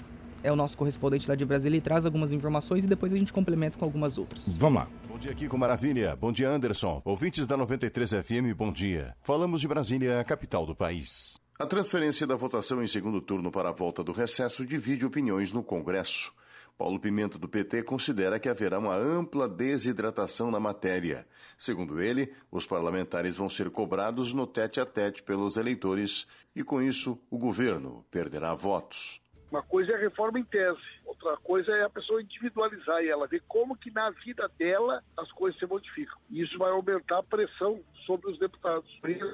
é 0.46 0.52
o 0.52 0.56
nosso 0.56 0.78
correspondente 0.78 1.28
lá 1.28 1.34
de 1.34 1.44
Brasília 1.44 1.76
e 1.76 1.80
traz 1.80 2.04
algumas 2.04 2.30
informações 2.30 2.84
e 2.84 2.86
depois 2.86 3.12
a 3.12 3.16
gente 3.16 3.32
complementa 3.32 3.76
com 3.76 3.84
algumas 3.84 4.16
outras. 4.16 4.48
Vamos 4.56 4.82
lá. 4.82 4.88
Bom 5.08 5.18
dia, 5.18 5.34
Kiko 5.34 5.58
Maravilha. 5.58 6.14
Bom 6.14 6.30
dia, 6.30 6.48
Anderson. 6.48 7.02
Ouvintes 7.04 7.46
da 7.46 7.56
93 7.56 8.10
FM, 8.10 8.54
bom 8.56 8.72
dia. 8.72 9.16
Falamos 9.22 9.60
de 9.60 9.66
Brasília, 9.66 10.20
a 10.20 10.24
capital 10.24 10.64
do 10.64 10.76
país. 10.76 11.36
A 11.58 11.66
transferência 11.66 12.26
da 12.26 12.36
votação 12.36 12.82
em 12.82 12.86
segundo 12.86 13.20
turno 13.20 13.50
para 13.50 13.70
a 13.70 13.72
volta 13.72 14.04
do 14.04 14.12
recesso 14.12 14.64
divide 14.64 15.04
opiniões 15.04 15.52
no 15.52 15.64
Congresso. 15.64 16.32
Paulo 16.78 17.00
Pimenta, 17.00 17.38
do 17.38 17.48
PT, 17.48 17.82
considera 17.82 18.38
que 18.38 18.48
haverá 18.48 18.78
uma 18.78 18.94
ampla 18.94 19.48
desidratação 19.48 20.50
na 20.50 20.60
matéria. 20.60 21.26
Segundo 21.56 22.00
ele, 22.00 22.30
os 22.52 22.66
parlamentares 22.66 23.36
vão 23.36 23.48
ser 23.48 23.70
cobrados 23.70 24.34
no 24.34 24.46
tete 24.46 24.78
a 24.78 24.84
tete 24.84 25.22
pelos 25.22 25.56
eleitores 25.56 26.26
e, 26.54 26.62
com 26.62 26.82
isso, 26.82 27.18
o 27.30 27.38
governo 27.38 28.04
perderá 28.10 28.54
votos. 28.54 29.22
Uma 29.56 29.62
coisa 29.62 29.92
é 29.92 29.94
a 29.94 29.98
reforma 29.98 30.38
em 30.38 30.44
tese, 30.44 30.78
outra 31.02 31.34
coisa 31.38 31.72
é 31.72 31.84
a 31.84 31.88
pessoa 31.88 32.20
individualizar 32.20 33.02
ela 33.02 33.26
ver 33.26 33.42
como 33.48 33.74
que 33.74 33.90
na 33.90 34.10
vida 34.10 34.46
dela 34.58 35.02
as 35.16 35.32
coisas 35.32 35.58
se 35.58 35.64
modificam. 35.64 36.18
Isso 36.30 36.58
vai 36.58 36.70
aumentar 36.70 37.20
a 37.20 37.22
pressão 37.22 37.80
sobre 38.04 38.30
os 38.30 38.38
deputados, 38.38 38.86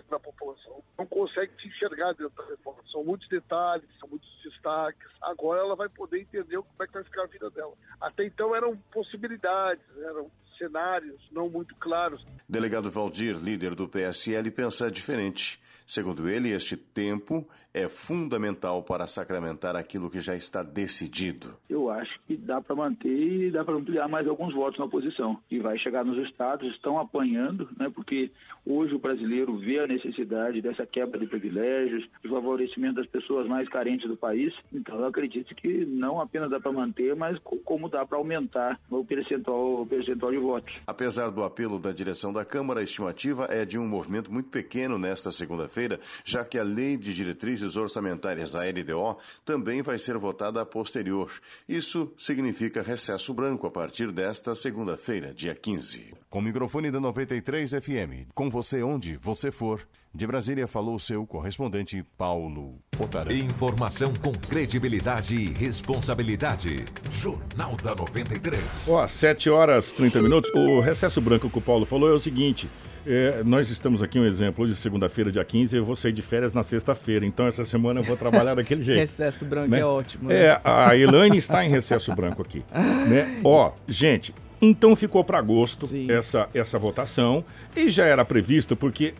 da 0.08 0.20
população. 0.20 0.80
Não 0.96 1.06
consegue 1.06 1.60
se 1.60 1.66
enxergar 1.66 2.12
dentro 2.12 2.30
da 2.36 2.44
reforma. 2.44 2.78
São 2.92 3.02
muitos 3.02 3.28
detalhes, 3.28 3.84
são 3.98 4.08
muitos 4.08 4.30
destaques. 4.44 5.08
Agora 5.20 5.58
ela 5.58 5.74
vai 5.74 5.88
poder 5.88 6.20
entender 6.20 6.56
como 6.58 6.82
é 6.82 6.86
que 6.86 6.92
vai 6.92 7.02
ficar 7.02 7.24
a 7.24 7.26
vida 7.26 7.50
dela. 7.50 7.74
Até 8.00 8.24
então 8.24 8.54
eram 8.54 8.76
possibilidades, 8.92 9.84
eram 9.96 10.30
cenários 10.56 11.20
não 11.32 11.48
muito 11.48 11.74
claros. 11.74 12.24
Delegado 12.48 12.92
Valdir, 12.92 13.36
líder 13.42 13.74
do 13.74 13.88
PSL, 13.88 14.52
pensa 14.52 14.88
diferente. 14.88 15.60
Segundo 15.86 16.28
ele, 16.28 16.50
este 16.50 16.76
tempo 16.76 17.46
é 17.74 17.88
fundamental 17.88 18.82
para 18.82 19.06
sacramentar 19.06 19.74
aquilo 19.76 20.10
que 20.10 20.20
já 20.20 20.36
está 20.36 20.62
decidido. 20.62 21.54
Eu 21.68 21.90
acho 21.90 22.12
que 22.26 22.36
dá 22.36 22.60
para 22.60 22.76
manter 22.76 23.08
e 23.08 23.50
dá 23.50 23.64
para 23.64 23.74
ampliar 23.74 24.08
mais 24.08 24.28
alguns 24.28 24.54
votos 24.54 24.78
na 24.78 24.84
oposição. 24.84 25.38
E 25.50 25.58
vai 25.58 25.78
chegar 25.78 26.04
nos 26.04 26.18
estados, 26.28 26.70
estão 26.74 26.98
apanhando, 26.98 27.68
né, 27.78 27.90
porque 27.94 28.30
hoje 28.66 28.94
o 28.94 28.98
brasileiro 28.98 29.56
vê 29.56 29.78
a 29.80 29.86
necessidade 29.86 30.60
dessa 30.60 30.86
quebra 30.86 31.18
de 31.18 31.26
privilégios, 31.26 32.06
do 32.22 32.28
favorecimento 32.28 32.96
das 32.96 33.06
pessoas 33.06 33.46
mais 33.48 33.68
carentes 33.68 34.08
do 34.08 34.16
país. 34.16 34.52
Então 34.72 34.98
eu 34.98 35.06
acredito 35.06 35.54
que 35.54 35.84
não 35.86 36.20
apenas 36.20 36.50
dá 36.50 36.60
para 36.60 36.72
manter, 36.72 37.16
mas 37.16 37.38
como 37.64 37.88
dá 37.88 38.04
para 38.04 38.18
aumentar 38.18 38.78
o 38.90 39.04
percentual, 39.04 39.82
o 39.82 39.86
percentual 39.86 40.30
de 40.30 40.38
votos. 40.38 40.74
Apesar 40.86 41.30
do 41.30 41.42
apelo 41.42 41.78
da 41.78 41.92
direção 41.92 42.32
da 42.32 42.44
Câmara, 42.44 42.80
a 42.80 42.82
estimativa 42.82 43.46
é 43.48 43.64
de 43.64 43.78
um 43.78 43.88
movimento 43.88 44.30
muito 44.32 44.50
pequeno 44.50 44.98
nesta 44.98 45.32
segunda-feira, 45.32 45.81
já 46.24 46.44
que 46.44 46.58
a 46.58 46.62
lei 46.62 46.96
de 46.96 47.14
diretrizes 47.14 47.76
orçamentárias, 47.76 48.54
a 48.54 48.62
LDO, 48.64 49.18
também 49.44 49.82
vai 49.82 49.98
ser 49.98 50.16
votada 50.18 50.60
a 50.60 50.66
posterior. 50.66 51.30
Isso 51.68 52.12
significa 52.16 52.82
recesso 52.82 53.32
branco 53.32 53.66
a 53.66 53.70
partir 53.70 54.10
desta 54.12 54.54
segunda-feira, 54.54 55.32
dia 55.32 55.54
15. 55.54 56.14
Com 56.28 56.38
o 56.38 56.42
microfone 56.42 56.90
da 56.90 57.00
93 57.00 57.70
FM, 57.70 58.28
com 58.34 58.48
você 58.48 58.82
onde 58.82 59.16
você 59.16 59.50
for. 59.50 59.86
De 60.14 60.26
Brasília 60.26 60.68
falou 60.68 60.98
seu 60.98 61.26
correspondente 61.26 62.04
Paulo 62.18 62.78
Potarã. 62.90 63.32
Informação 63.32 64.12
com 64.22 64.30
credibilidade 64.32 65.34
e 65.34 65.50
responsabilidade. 65.50 66.84
Jornal 67.10 67.74
da 67.82 67.94
93. 67.94 68.88
Ó, 68.90 69.06
7 69.06 69.48
horas 69.48 69.90
30 69.92 70.20
minutos. 70.20 70.50
O 70.54 70.80
recesso 70.80 71.18
branco 71.18 71.48
que 71.48 71.58
o 71.58 71.62
Paulo 71.62 71.86
falou 71.86 72.10
é 72.10 72.12
o 72.12 72.18
seguinte: 72.18 72.68
é, 73.06 73.42
nós 73.44 73.70
estamos 73.70 74.02
aqui 74.02 74.18
um 74.18 74.24
exemplo. 74.24 74.64
Hoje, 74.64 74.74
segunda-feira, 74.74 75.30
dia 75.30 75.44
15, 75.44 75.76
eu 75.76 75.84
vou 75.84 75.96
sair 75.96 76.12
de 76.12 76.22
férias 76.22 76.54
na 76.54 76.62
sexta-feira. 76.62 77.26
Então, 77.26 77.46
essa 77.46 77.64
semana 77.64 78.00
eu 78.00 78.04
vou 78.04 78.16
trabalhar 78.16 78.54
daquele 78.54 78.82
jeito. 78.84 78.98
Recesso 78.98 79.44
branco 79.44 79.70
né? 79.70 79.80
é 79.80 79.84
ótimo. 79.84 80.30
É, 80.30 80.48
né? 80.54 80.60
a 80.64 80.96
Elaine 80.96 81.36
está 81.36 81.64
em 81.64 81.68
recesso 81.68 82.14
branco 82.14 82.42
aqui. 82.42 82.64
né? 83.08 83.40
Ó, 83.44 83.72
gente, 83.86 84.34
então 84.60 84.94
ficou 84.94 85.24
para 85.24 85.38
agosto 85.38 85.88
essa, 86.08 86.48
essa 86.54 86.78
votação 86.78 87.44
e 87.74 87.90
já 87.90 88.04
era 88.04 88.24
previsto 88.24 88.76
porque 88.76 89.14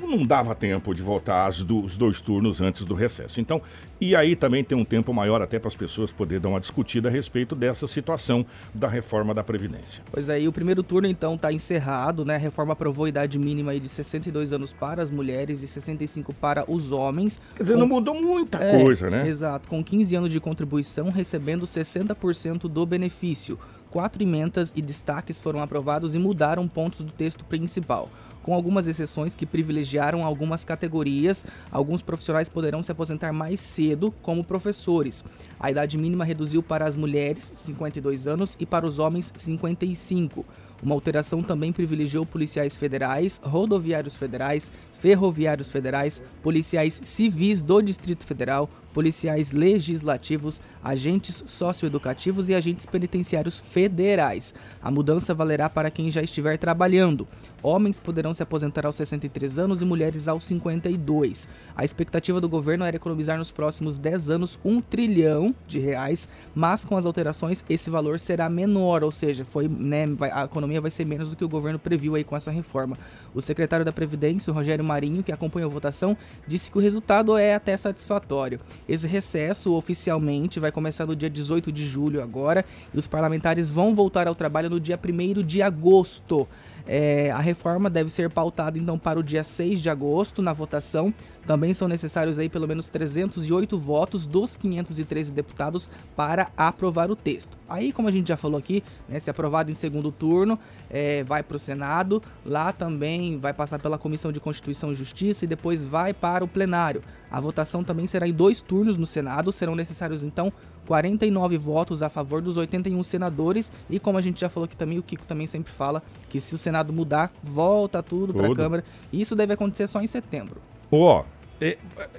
não 0.00 0.24
dava 0.26 0.54
tempo 0.54 0.94
de 0.94 1.02
votar 1.02 1.48
as 1.48 1.62
do- 1.62 1.80
os 1.82 1.96
dois 1.96 2.20
turnos 2.20 2.60
antes 2.60 2.82
do 2.82 2.94
recesso. 2.94 3.40
Então, 3.40 3.60
e 4.00 4.14
aí 4.14 4.36
também 4.36 4.62
tem 4.62 4.76
um 4.76 4.84
tempo 4.84 5.12
maior 5.14 5.40
até 5.40 5.58
para 5.58 5.68
as 5.68 5.74
pessoas 5.74 6.12
poderem 6.12 6.40
dar 6.42 6.48
uma 6.50 6.60
discutida 6.60 7.08
a 7.08 7.12
respeito 7.12 7.54
dessa 7.54 7.86
situação 7.86 8.44
da 8.74 8.88
reforma 8.88 9.32
da 9.32 9.42
Previdência. 9.42 10.02
Pois 10.12 10.28
aí, 10.28 10.46
o 10.46 10.52
primeiro 10.52 10.82
turno 10.82 11.08
então 11.08 11.34
está 11.34 11.52
encerrado, 11.52 12.24
né? 12.24 12.34
A 12.34 12.38
reforma 12.38 12.72
aprovou 12.74 13.06
a 13.06 13.08
idade 13.08 13.38
mínima 13.38 13.72
aí 13.72 13.80
de 13.80 13.88
62 13.88 14.52
anos 14.52 14.72
para 14.72 15.02
as 15.02 15.08
mulheres 15.10 15.62
e 15.62 15.66
65 15.66 16.34
para 16.34 16.70
os 16.70 16.90
homens. 16.92 17.40
Quer 17.54 17.62
dizer, 17.62 17.76
não 17.76 17.86
mudou 17.88 18.20
muita 18.20 18.58
É, 18.58 18.82
coisa, 18.82 19.08
né? 19.08 19.26
Exato, 19.28 19.68
com 19.68 19.82
15 19.82 20.14
anos 20.14 20.30
de 20.30 20.40
contribuição, 20.40 21.10
recebendo 21.10 21.66
60% 21.66 22.68
do 22.68 22.84
benefício. 22.86 23.58
Quatro 23.90 24.22
emendas 24.22 24.72
e 24.76 24.82
destaques 24.82 25.40
foram 25.40 25.62
aprovados 25.62 26.14
e 26.14 26.18
mudaram 26.18 26.66
pontos 26.68 27.00
do 27.00 27.12
texto 27.12 27.44
principal. 27.44 28.10
Com 28.46 28.54
algumas 28.54 28.86
exceções 28.86 29.34
que 29.34 29.44
privilegiaram 29.44 30.24
algumas 30.24 30.64
categorias, 30.64 31.44
alguns 31.68 32.00
profissionais 32.00 32.48
poderão 32.48 32.80
se 32.80 32.92
aposentar 32.92 33.32
mais 33.32 33.58
cedo, 33.58 34.14
como 34.22 34.44
professores. 34.44 35.24
A 35.58 35.68
idade 35.68 35.98
mínima 35.98 36.24
reduziu 36.24 36.62
para 36.62 36.84
as 36.84 36.94
mulheres, 36.94 37.52
52 37.56 38.28
anos, 38.28 38.56
e 38.60 38.64
para 38.64 38.86
os 38.86 39.00
homens, 39.00 39.32
55. 39.36 40.46
Uma 40.80 40.94
alteração 40.94 41.42
também 41.42 41.72
privilegiou 41.72 42.24
policiais 42.24 42.76
federais, 42.76 43.40
rodoviários 43.42 44.14
federais, 44.14 44.70
ferroviários 45.00 45.68
federais, 45.68 46.22
policiais 46.40 47.00
civis 47.02 47.62
do 47.62 47.82
Distrito 47.82 48.24
Federal, 48.24 48.70
policiais 48.96 49.52
legislativos, 49.52 50.58
agentes 50.82 51.44
socioeducativos 51.46 52.48
e 52.48 52.54
agentes 52.54 52.86
penitenciários 52.86 53.58
federais. 53.58 54.54
A 54.80 54.90
mudança 54.90 55.34
valerá 55.34 55.68
para 55.68 55.90
quem 55.90 56.10
já 56.10 56.22
estiver 56.22 56.56
trabalhando. 56.56 57.28
Homens 57.62 58.00
poderão 58.00 58.32
se 58.32 58.42
aposentar 58.42 58.86
aos 58.86 58.96
63 58.96 59.58
anos 59.58 59.82
e 59.82 59.84
mulheres 59.84 60.28
aos 60.28 60.44
52. 60.44 61.46
A 61.76 61.84
expectativa 61.84 62.40
do 62.40 62.48
governo 62.48 62.84
era 62.84 62.96
economizar 62.96 63.36
nos 63.36 63.50
próximos 63.50 63.98
10 63.98 64.30
anos 64.30 64.58
um 64.64 64.80
trilhão 64.80 65.54
de 65.66 65.78
reais, 65.78 66.26
mas 66.54 66.82
com 66.82 66.96
as 66.96 67.04
alterações 67.04 67.62
esse 67.68 67.90
valor 67.90 68.18
será 68.18 68.48
menor, 68.48 69.04
ou 69.04 69.12
seja, 69.12 69.44
foi, 69.44 69.68
né, 69.68 70.04
a 70.32 70.44
economia 70.44 70.80
vai 70.80 70.90
ser 70.90 71.04
menos 71.04 71.28
do 71.28 71.36
que 71.36 71.44
o 71.44 71.48
governo 71.48 71.78
previu 71.78 72.14
aí 72.14 72.24
com 72.24 72.34
essa 72.34 72.50
reforma. 72.50 72.96
O 73.34 73.42
secretário 73.42 73.84
da 73.84 73.92
Previdência, 73.92 74.50
Rogério 74.50 74.82
Marinho, 74.82 75.22
que 75.22 75.30
acompanhou 75.30 75.68
a 75.68 75.74
votação, 75.74 76.16
disse 76.46 76.70
que 76.70 76.78
o 76.78 76.80
resultado 76.80 77.36
é 77.36 77.54
até 77.54 77.76
satisfatório. 77.76 78.58
Esse 78.88 79.06
recesso 79.06 79.74
oficialmente 79.74 80.60
vai 80.60 80.70
começar 80.70 81.06
no 81.06 81.16
dia 81.16 81.28
18 81.28 81.72
de 81.72 81.86
julho 81.86 82.22
agora 82.22 82.64
e 82.94 82.98
os 82.98 83.06
parlamentares 83.06 83.70
vão 83.70 83.94
voltar 83.94 84.28
ao 84.28 84.34
trabalho 84.34 84.70
no 84.70 84.80
dia 84.80 84.98
1 84.98 85.42
de 85.42 85.60
agosto. 85.60 86.46
É, 86.88 87.32
a 87.32 87.38
reforma 87.38 87.90
deve 87.90 88.10
ser 88.10 88.30
pautada 88.30 88.78
então 88.78 88.96
para 88.96 89.18
o 89.18 89.22
dia 89.22 89.42
6 89.42 89.80
de 89.80 89.90
agosto 89.90 90.40
na 90.40 90.52
votação. 90.52 91.12
Também 91.44 91.74
são 91.74 91.88
necessários 91.88 92.38
aí 92.38 92.48
pelo 92.48 92.66
menos 92.66 92.88
308 92.88 93.76
votos 93.76 94.24
dos 94.24 94.54
513 94.54 95.32
deputados 95.32 95.90
para 96.14 96.48
aprovar 96.56 97.10
o 97.10 97.16
texto. 97.16 97.58
Aí, 97.68 97.92
como 97.92 98.06
a 98.08 98.12
gente 98.12 98.28
já 98.28 98.36
falou 98.36 98.58
aqui, 98.58 98.84
né, 99.08 99.18
se 99.18 99.28
aprovado 99.28 99.70
em 99.70 99.74
segundo 99.74 100.12
turno, 100.12 100.58
é, 100.88 101.24
vai 101.24 101.42
para 101.42 101.56
o 101.56 101.58
Senado. 101.58 102.22
Lá 102.44 102.72
também 102.72 103.38
vai 103.38 103.52
passar 103.52 103.80
pela 103.80 103.98
Comissão 103.98 104.30
de 104.30 104.38
Constituição 104.38 104.92
e 104.92 104.94
Justiça 104.94 105.44
e 105.44 105.48
depois 105.48 105.84
vai 105.84 106.14
para 106.14 106.44
o 106.44 106.48
plenário. 106.48 107.02
A 107.30 107.40
votação 107.40 107.82
também 107.82 108.06
será 108.06 108.26
em 108.26 108.32
dois 108.32 108.60
turnos 108.60 108.96
no 108.96 109.06
Senado. 109.06 109.52
Serão 109.52 109.74
necessários 109.74 110.22
então 110.22 110.52
49 110.86 111.58
votos 111.58 112.02
a 112.02 112.08
favor 112.08 112.40
dos 112.40 112.56
81 112.56 113.02
senadores. 113.02 113.70
E 113.90 113.98
como 113.98 114.18
a 114.18 114.22
gente 114.22 114.40
já 114.40 114.48
falou 114.48 114.64
aqui 114.64 114.76
também, 114.76 114.98
o 114.98 115.02
Kiko 115.02 115.26
também 115.26 115.46
sempre 115.46 115.72
fala 115.72 116.02
que 116.28 116.40
se 116.40 116.54
o 116.54 116.58
Senado 116.58 116.92
mudar, 116.92 117.32
volta 117.42 118.02
tudo 118.02 118.32
para 118.32 118.50
a. 118.50 118.54
Câmara. 118.54 118.84
E 119.12 119.20
isso 119.20 119.34
deve 119.34 119.52
acontecer 119.52 119.86
só 119.86 120.00
em 120.00 120.06
setembro. 120.06 120.60
Ó, 120.90 121.24
é, 121.60 121.76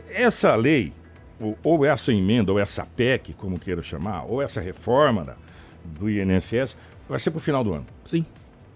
essa 0.10 0.56
lei, 0.56 0.92
ou, 1.64 1.86
essa 1.86 2.12
emenda, 2.12 2.52
ou 2.52 2.60
essa 2.60 2.86
PEC, 2.86 3.34
como 3.34 3.60
queira 3.60 3.82
chamar, 3.82 4.24
ou 4.26 4.42
essa 4.42 4.60
reforma 4.60 5.36
do 5.84 6.10
INSS, 6.10 6.76
vai 7.08 7.18
ser 7.18 7.32
pro 7.32 7.40
final 7.40 7.64
do 7.64 7.74
ano. 7.74 7.86
Sim. 8.06 8.26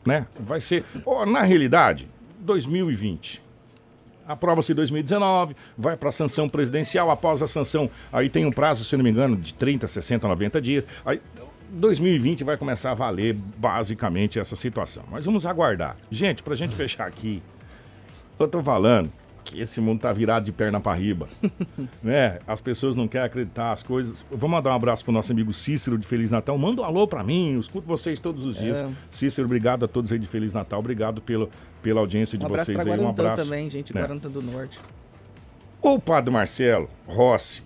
Né? 0.05 0.25
Vai 0.39 0.61
ser. 0.61 0.83
ó, 1.05 1.25
na 1.25 1.41
realidade, 1.41 2.07
2020. 2.39 3.50
Aprova-se 4.27 4.71
em 4.71 4.75
2019, 4.75 5.55
vai 5.77 5.97
para 5.97 6.10
a 6.10 6.12
sanção 6.12 6.47
presidencial. 6.47 7.10
Após 7.10 7.41
a 7.41 7.47
sanção, 7.47 7.89
aí 8.12 8.29
tem 8.29 8.45
um 8.45 8.51
prazo, 8.51 8.84
se 8.84 8.95
não 8.95 9.03
me 9.03 9.10
engano, 9.10 9.36
de 9.36 9.53
30, 9.53 9.88
60, 9.88 10.27
90 10.27 10.62
dias. 10.62 10.88
Aí 11.05 11.21
2020 11.71 12.43
vai 12.43 12.57
começar 12.57 12.91
a 12.91 12.93
valer 12.93 13.34
basicamente 13.34 14.39
essa 14.39 14.55
situação. 14.55 15.03
Mas 15.10 15.25
vamos 15.25 15.45
aguardar. 15.45 15.95
Gente, 16.10 16.43
pra 16.43 16.55
gente 16.55 16.75
fechar 16.75 17.07
aqui, 17.07 17.41
eu 18.38 18.47
tô 18.47 18.62
falando 18.62 19.12
que 19.43 19.60
esse 19.60 19.82
mundo 19.82 20.01
tá 20.01 20.13
virado 20.13 20.45
de 20.45 20.51
perna 20.51 20.80
para 20.80 20.97
riba. 20.97 21.27
né? 22.01 22.39
As 22.47 22.62
pessoas 22.62 22.95
não 22.95 23.08
querem 23.08 23.27
acreditar 23.27 23.71
as 23.71 23.84
coisas. 23.84 24.25
Vou 24.30 24.49
mandar 24.49 24.71
um 24.71 24.75
abraço 24.75 25.04
pro 25.04 25.13
nosso 25.13 25.32
amigo 25.32 25.51
Cícero 25.51 25.97
de 25.97 26.06
Feliz 26.06 26.32
Natal. 26.32 26.58
Manda 26.58 26.82
um 26.82 26.86
alô 26.86 27.08
para 27.08 27.23
mim, 27.23 27.54
eu 27.54 27.60
escuto 27.60 27.88
vocês 27.88 28.19
todos 28.19 28.45
os 28.45 28.58
dias. 28.58 28.82
É. 28.82 28.89
Cícero, 29.10 29.45
obrigado 29.45 29.86
a 29.86 29.88
todos 29.88 30.12
aí 30.12 30.19
de 30.19 30.27
Feliz 30.27 30.54
Natal. 30.54 30.80
Obrigado 30.80 31.21
pelo, 31.21 31.49
pela 31.82 31.99
audiência 31.99 32.38
de 32.38 32.43
Um 32.43 32.47
abraço 32.47 32.65
vocês 32.65 32.80
aí. 32.80 32.86
Um 32.86 32.95
Guarantã 32.95 33.21
abraço. 33.21 33.43
também, 33.43 33.69
gente, 33.69 33.93
né? 33.93 34.01
Guarantã 34.01 34.30
do 34.30 34.41
Norte. 34.41 34.77
O 35.82 35.99
padre 35.99 36.32
Marcelo 36.32 36.88
Rossi, 37.08 37.63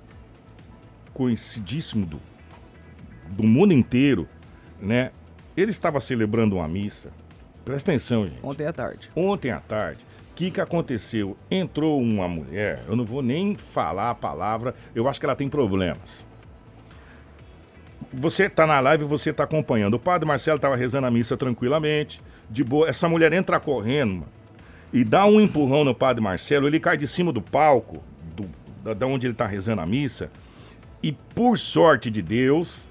conhecidíssimo 1.14 2.06
do, 2.06 2.20
do 3.32 3.44
mundo 3.44 3.74
inteiro, 3.74 4.28
né? 4.82 5.12
Ele 5.56 5.72
estava 5.72 6.00
celebrando 6.00 6.56
uma 6.56 6.68
missa. 6.68 7.12
Presta 7.64 7.92
atenção, 7.92 8.26
gente. 8.26 8.40
Ontem 8.44 8.66
à 8.66 8.74
tarde. 8.74 9.10
Ontem 9.16 9.52
à 9.52 9.60
tarde. 9.60 10.06
O 10.36 10.38
que, 10.38 10.52
que 10.52 10.60
aconteceu? 10.60 11.38
Entrou 11.50 11.98
uma 11.98 12.28
mulher, 12.28 12.84
eu 12.90 12.96
não 12.98 13.06
vou 13.06 13.22
nem 13.22 13.56
falar 13.56 14.10
a 14.10 14.14
palavra, 14.14 14.76
eu 14.94 15.08
acho 15.08 15.18
que 15.18 15.26
ela 15.26 15.34
tem 15.34 15.48
problemas. 15.48 16.26
Você 18.12 18.50
tá 18.50 18.68
na 18.68 18.82
live, 18.82 19.06
você 19.06 19.32
tá 19.32 19.46
acompanhando. 19.46 19.94
O 19.94 20.00
padre 20.00 20.28
Marcelo 20.28 20.58
estava 20.58 20.76
rezando 20.76 21.08
a 21.08 21.12
missa 21.12 21.38
tranquilamente, 21.38 22.20
de 22.50 22.66
boa. 22.66 22.90
Essa 22.90 23.08
mulher 23.08 23.32
entra 23.32 23.62
correndo, 23.62 24.12
mano, 24.16 24.28
e 24.92 25.06
dá 25.06 25.26
um 25.26 25.40
empurrão 25.40 25.86
no 25.86 25.96
padre 25.96 26.22
Marcelo, 26.22 26.68
ele 26.68 26.82
cai 26.82 26.98
de 26.98 27.08
cima 27.08 27.32
do 27.32 27.42
palco, 27.42 28.04
do, 28.36 28.46
da, 28.84 28.94
da 28.94 29.08
onde 29.08 29.28
ele 29.28 29.34
tá 29.34 29.48
rezando 29.48 29.84
a 29.84 29.86
missa, 29.86 30.30
e 31.02 31.14
por 31.14 31.58
sorte 31.58 32.12
de 32.12 32.22
Deus, 32.22 32.84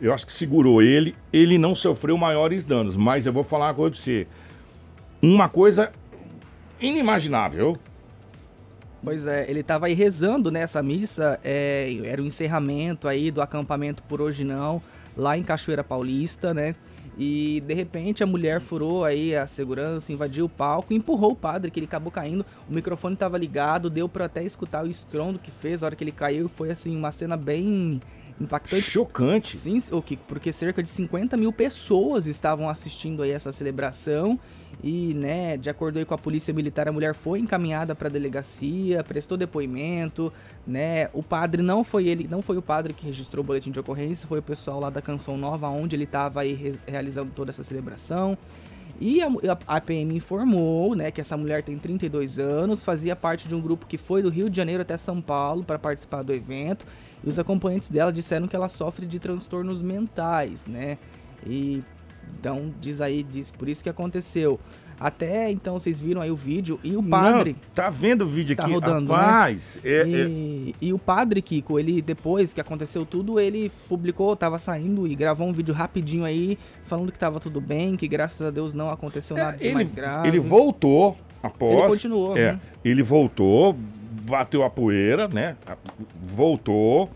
eu 0.00 0.12
acho 0.12 0.26
que 0.26 0.32
segurou 0.32 0.82
ele, 0.82 1.14
ele 1.32 1.58
não 1.58 1.76
sofreu 1.76 2.18
maiores 2.18 2.64
danos, 2.64 2.96
mas 2.96 3.24
eu 3.24 3.32
vou 3.32 3.44
falar 3.44 3.66
uma 3.66 3.74
coisa 3.74 3.92
pra 3.92 4.02
você. 4.02 4.26
Uma 5.22 5.48
coisa 5.48 5.92
inimaginável. 6.82 7.78
Pois 9.02 9.26
é, 9.26 9.50
ele 9.50 9.62
tava 9.62 9.86
aí 9.86 9.94
rezando 9.94 10.50
nessa 10.50 10.82
missa, 10.82 11.40
é, 11.42 11.92
era 12.04 12.22
o 12.22 12.26
encerramento 12.26 13.08
aí 13.08 13.30
do 13.30 13.42
acampamento 13.42 14.02
por 14.04 14.20
hoje 14.20 14.44
não, 14.44 14.80
lá 15.16 15.36
em 15.36 15.42
Cachoeira 15.42 15.82
Paulista, 15.82 16.54
né? 16.54 16.74
E 17.18 17.60
de 17.66 17.74
repente 17.74 18.22
a 18.22 18.26
mulher 18.26 18.60
furou 18.60 19.04
aí 19.04 19.34
a 19.36 19.46
segurança, 19.46 20.12
invadiu 20.12 20.46
o 20.46 20.48
palco, 20.48 20.94
empurrou 20.94 21.32
o 21.32 21.36
padre, 21.36 21.70
que 21.70 21.78
ele 21.78 21.86
acabou 21.86 22.10
caindo. 22.10 22.46
O 22.68 22.72
microfone 22.72 23.16
tava 23.16 23.36
ligado, 23.36 23.90
deu 23.90 24.08
pra 24.08 24.26
até 24.26 24.42
escutar 24.42 24.84
o 24.84 24.88
estrondo 24.88 25.38
que 25.38 25.50
fez 25.50 25.82
a 25.82 25.86
hora 25.86 25.96
que 25.96 26.04
ele 26.04 26.12
caiu. 26.12 26.48
Foi 26.48 26.70
assim, 26.70 26.96
uma 26.96 27.12
cena 27.12 27.36
bem 27.36 28.00
impactante. 28.40 28.82
Chocante. 28.82 29.56
Sim, 29.56 29.78
o 29.90 30.00
Kiko, 30.02 30.22
porque 30.26 30.52
cerca 30.52 30.82
de 30.82 30.88
50 30.88 31.36
mil 31.36 31.52
pessoas 31.52 32.26
estavam 32.26 32.68
assistindo 32.68 33.22
aí 33.22 33.30
essa 33.30 33.52
celebração. 33.52 34.38
E, 34.82 35.14
né, 35.14 35.56
de 35.56 35.70
acordo 35.70 35.98
aí 35.98 36.04
com 36.04 36.14
a 36.14 36.18
polícia 36.18 36.52
militar, 36.52 36.88
a 36.88 36.92
mulher 36.92 37.14
foi 37.14 37.38
encaminhada 37.38 37.94
para 37.94 38.08
a 38.08 38.10
delegacia, 38.10 39.04
prestou 39.04 39.36
depoimento, 39.38 40.32
né? 40.66 41.08
O 41.12 41.22
padre 41.22 41.62
não 41.62 41.84
foi 41.84 42.08
ele, 42.08 42.26
não 42.28 42.42
foi 42.42 42.56
o 42.56 42.62
padre 42.62 42.92
que 42.92 43.06
registrou 43.06 43.44
o 43.44 43.46
boletim 43.46 43.70
de 43.70 43.78
ocorrência, 43.78 44.26
foi 44.26 44.38
o 44.40 44.42
pessoal 44.42 44.80
lá 44.80 44.90
da 44.90 45.00
Canção 45.00 45.36
Nova, 45.36 45.68
onde 45.68 45.94
ele 45.94 46.04
estava 46.04 46.40
aí 46.40 46.54
re- 46.54 46.78
realizando 46.86 47.30
toda 47.34 47.50
essa 47.50 47.62
celebração. 47.62 48.36
E 49.00 49.20
a, 49.22 49.26
a, 49.66 49.76
a 49.76 49.80
PM 49.80 50.16
informou, 50.16 50.94
né, 50.96 51.10
que 51.10 51.20
essa 51.20 51.36
mulher 51.36 51.62
tem 51.62 51.76
32 51.78 52.38
anos, 52.38 52.82
fazia 52.82 53.14
parte 53.14 53.46
de 53.48 53.54
um 53.54 53.60
grupo 53.60 53.86
que 53.86 53.98
foi 53.98 54.22
do 54.22 54.30
Rio 54.30 54.48
de 54.50 54.56
Janeiro 54.56 54.82
até 54.82 54.96
São 54.96 55.20
Paulo 55.20 55.62
para 55.64 55.78
participar 55.78 56.22
do 56.22 56.32
evento. 56.32 56.86
E 57.24 57.28
os 57.28 57.38
acompanhantes 57.38 57.88
dela 57.90 58.12
disseram 58.12 58.46
que 58.48 58.56
ela 58.56 58.68
sofre 58.68 59.06
de 59.06 59.18
transtornos 59.18 59.80
mentais, 59.80 60.66
né? 60.66 60.98
E 61.46 61.82
Então, 62.38 62.72
diz 62.80 63.00
aí, 63.00 63.22
diz 63.22 63.50
por 63.50 63.68
isso 63.68 63.82
que 63.82 63.90
aconteceu. 63.90 64.58
Até 64.98 65.50
então 65.50 65.78
vocês 65.78 66.00
viram 66.00 66.20
aí 66.20 66.30
o 66.30 66.36
vídeo 66.36 66.78
e 66.84 66.96
o 66.96 67.02
padre. 67.02 67.52
Não, 67.52 67.58
tá 67.74 67.90
vendo 67.90 68.22
o 68.22 68.26
vídeo 68.26 68.54
tá 68.56 68.62
aqui? 68.62 68.72
rodando, 68.72 69.12
Rapaz, 69.12 69.78
né? 69.82 69.90
é- 69.90 70.06
e, 70.06 70.74
e 70.80 70.92
o 70.92 70.98
padre 70.98 71.42
Kiko, 71.42 71.78
ele 71.78 72.00
depois 72.00 72.54
que 72.54 72.60
aconteceu 72.60 73.04
tudo, 73.04 73.40
ele 73.40 73.70
publicou, 73.88 74.34
tava 74.36 74.58
saindo 74.58 75.06
e 75.06 75.14
gravou 75.16 75.48
um 75.48 75.52
vídeo 75.52 75.74
rapidinho 75.74 76.24
aí, 76.24 76.56
falando 76.84 77.10
que 77.10 77.18
tava 77.18 77.40
tudo 77.40 77.60
bem, 77.60 77.96
que 77.96 78.06
graças 78.06 78.46
a 78.46 78.50
Deus 78.50 78.72
não 78.72 78.90
aconteceu 78.90 79.36
nada 79.36 79.56
de 79.56 79.64
ele, 79.66 79.74
mais 79.74 79.90
grave. 79.90 80.28
ele 80.28 80.38
voltou 80.38 81.16
após. 81.42 81.74
Ele 81.74 81.88
continuou, 81.88 82.36
É, 82.36 82.52
né? 82.52 82.60
ele 82.84 83.02
voltou, 83.02 83.76
bateu 84.26 84.62
a 84.62 84.70
poeira, 84.70 85.28
né? 85.28 85.56
Voltou, 86.22 87.10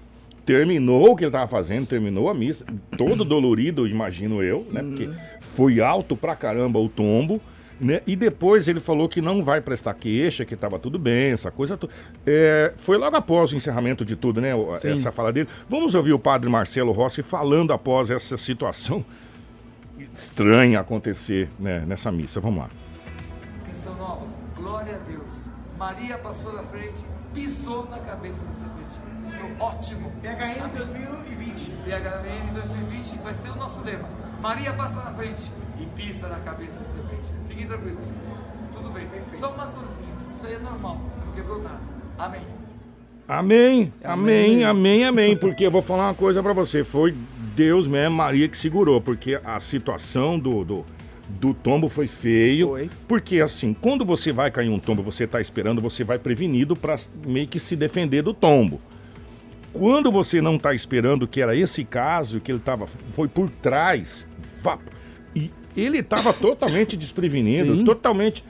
terminou 0.44 1.12
o 1.12 1.16
que 1.16 1.24
ele 1.24 1.30
tava 1.30 1.46
fazendo, 1.46 1.86
terminou 1.86 2.28
a 2.28 2.34
missa, 2.34 2.64
todo 2.96 3.24
dolorido, 3.24 3.86
imagino 3.86 4.42
eu, 4.42 4.66
né? 4.70 4.82
Porque 4.82 5.10
foi 5.40 5.80
alto 5.80 6.16
pra 6.16 6.34
caramba 6.34 6.78
o 6.78 6.88
tombo. 6.88 7.40
Né? 7.78 8.00
E 8.06 8.16
depois 8.16 8.68
ele 8.68 8.80
falou 8.80 9.06
que 9.06 9.20
não 9.20 9.44
vai 9.44 9.60
prestar 9.60 9.92
queixa, 9.92 10.46
que 10.46 10.56
tava 10.56 10.78
tudo 10.78 10.98
bem, 10.98 11.32
essa 11.32 11.50
coisa 11.50 11.76
toda. 11.76 11.92
É, 12.24 12.72
foi 12.74 12.96
logo 12.96 13.14
após 13.14 13.52
o 13.52 13.56
encerramento 13.56 14.02
de 14.02 14.16
tudo, 14.16 14.40
né? 14.40 14.52
Sim. 14.78 14.92
Essa 14.92 15.12
fala 15.12 15.30
dele. 15.30 15.46
Vamos 15.68 15.94
ouvir 15.94 16.14
o 16.14 16.18
padre 16.18 16.48
Marcelo 16.48 16.90
Rossi 16.90 17.22
falando 17.22 17.74
após 17.74 18.10
essa 18.10 18.38
situação 18.38 19.04
estranha 20.14 20.80
acontecer 20.80 21.50
né, 21.58 21.84
nessa 21.86 22.10
missa. 22.10 22.40
Vamos 22.40 22.60
lá. 22.60 22.70
Glória 24.56 24.96
a 24.96 24.98
Deus. 24.98 25.25
Maria 25.78 26.16
passou 26.16 26.54
na 26.54 26.62
frente, 26.62 27.04
pisou 27.34 27.86
na 27.90 27.98
cabeça 27.98 28.44
da 28.46 28.52
serpente. 28.54 28.94
Estou 29.22 29.66
ótimo. 29.66 30.10
PHN 30.22 30.68
2020. 30.74 31.70
PHN 31.84 32.54
2020 32.54 33.18
vai 33.18 33.34
ser 33.34 33.50
o 33.50 33.56
nosso 33.56 33.82
lema. 33.82 34.08
Maria 34.40 34.72
passa 34.72 34.96
na 34.96 35.10
frente 35.12 35.50
e 35.78 35.84
pisa 35.86 36.28
na 36.28 36.40
cabeça 36.40 36.80
da 36.80 36.86
serpente. 36.86 37.30
Fiquem 37.46 37.66
tranquilos. 37.66 38.06
Tudo 38.72 38.90
bem. 38.90 39.06
Só 39.32 39.52
umas 39.52 39.70
dorzinhas. 39.70 40.18
Isso 40.34 40.46
aí 40.46 40.54
é 40.54 40.58
normal. 40.58 40.98
Não 41.26 41.32
quebrou 41.32 41.62
nada. 41.62 41.80
Amém. 42.18 42.42
Amém, 43.28 43.92
amém, 44.04 44.64
amém, 44.64 45.04
amém. 45.04 45.36
Porque 45.36 45.66
eu 45.66 45.70
vou 45.70 45.82
falar 45.82 46.08
uma 46.08 46.14
coisa 46.14 46.42
pra 46.42 46.52
você. 46.52 46.84
Foi 46.84 47.14
Deus 47.54 47.86
mesmo, 47.86 48.16
Maria, 48.16 48.48
que 48.48 48.56
segurou. 48.56 49.00
Porque 49.00 49.38
a 49.44 49.60
situação 49.60 50.38
do, 50.38 50.64
do, 50.64 50.86
do 51.28 51.52
tombo 51.52 51.88
foi 51.88 52.06
feio. 52.06 52.68
Foi. 52.68 52.90
Porque 53.08 53.40
assim, 53.40 53.74
quando 53.74 54.04
você 54.04 54.32
vai 54.32 54.50
cair 54.50 54.68
um 54.68 54.78
tombo, 54.78 55.02
você 55.02 55.26
tá 55.26 55.40
esperando, 55.40 55.80
você 55.80 56.04
vai 56.04 56.18
prevenido 56.18 56.76
pra 56.76 56.96
meio 57.26 57.48
que 57.48 57.58
se 57.58 57.76
defender 57.76 58.22
do 58.22 58.32
tombo. 58.32 58.80
Quando 59.72 60.10
você 60.10 60.40
não 60.40 60.58
tá 60.58 60.72
esperando, 60.72 61.28
que 61.28 61.40
era 61.40 61.54
esse 61.54 61.84
caso, 61.84 62.40
que 62.40 62.50
ele 62.50 62.60
tava, 62.60 62.86
foi 62.86 63.28
por 63.28 63.50
trás, 63.50 64.26
vá, 64.62 64.78
e 65.34 65.50
ele 65.76 66.02
tava 66.02 66.32
totalmente 66.34 66.96
desprevenido, 66.96 67.76
Sim. 67.76 67.84
totalmente. 67.84 68.42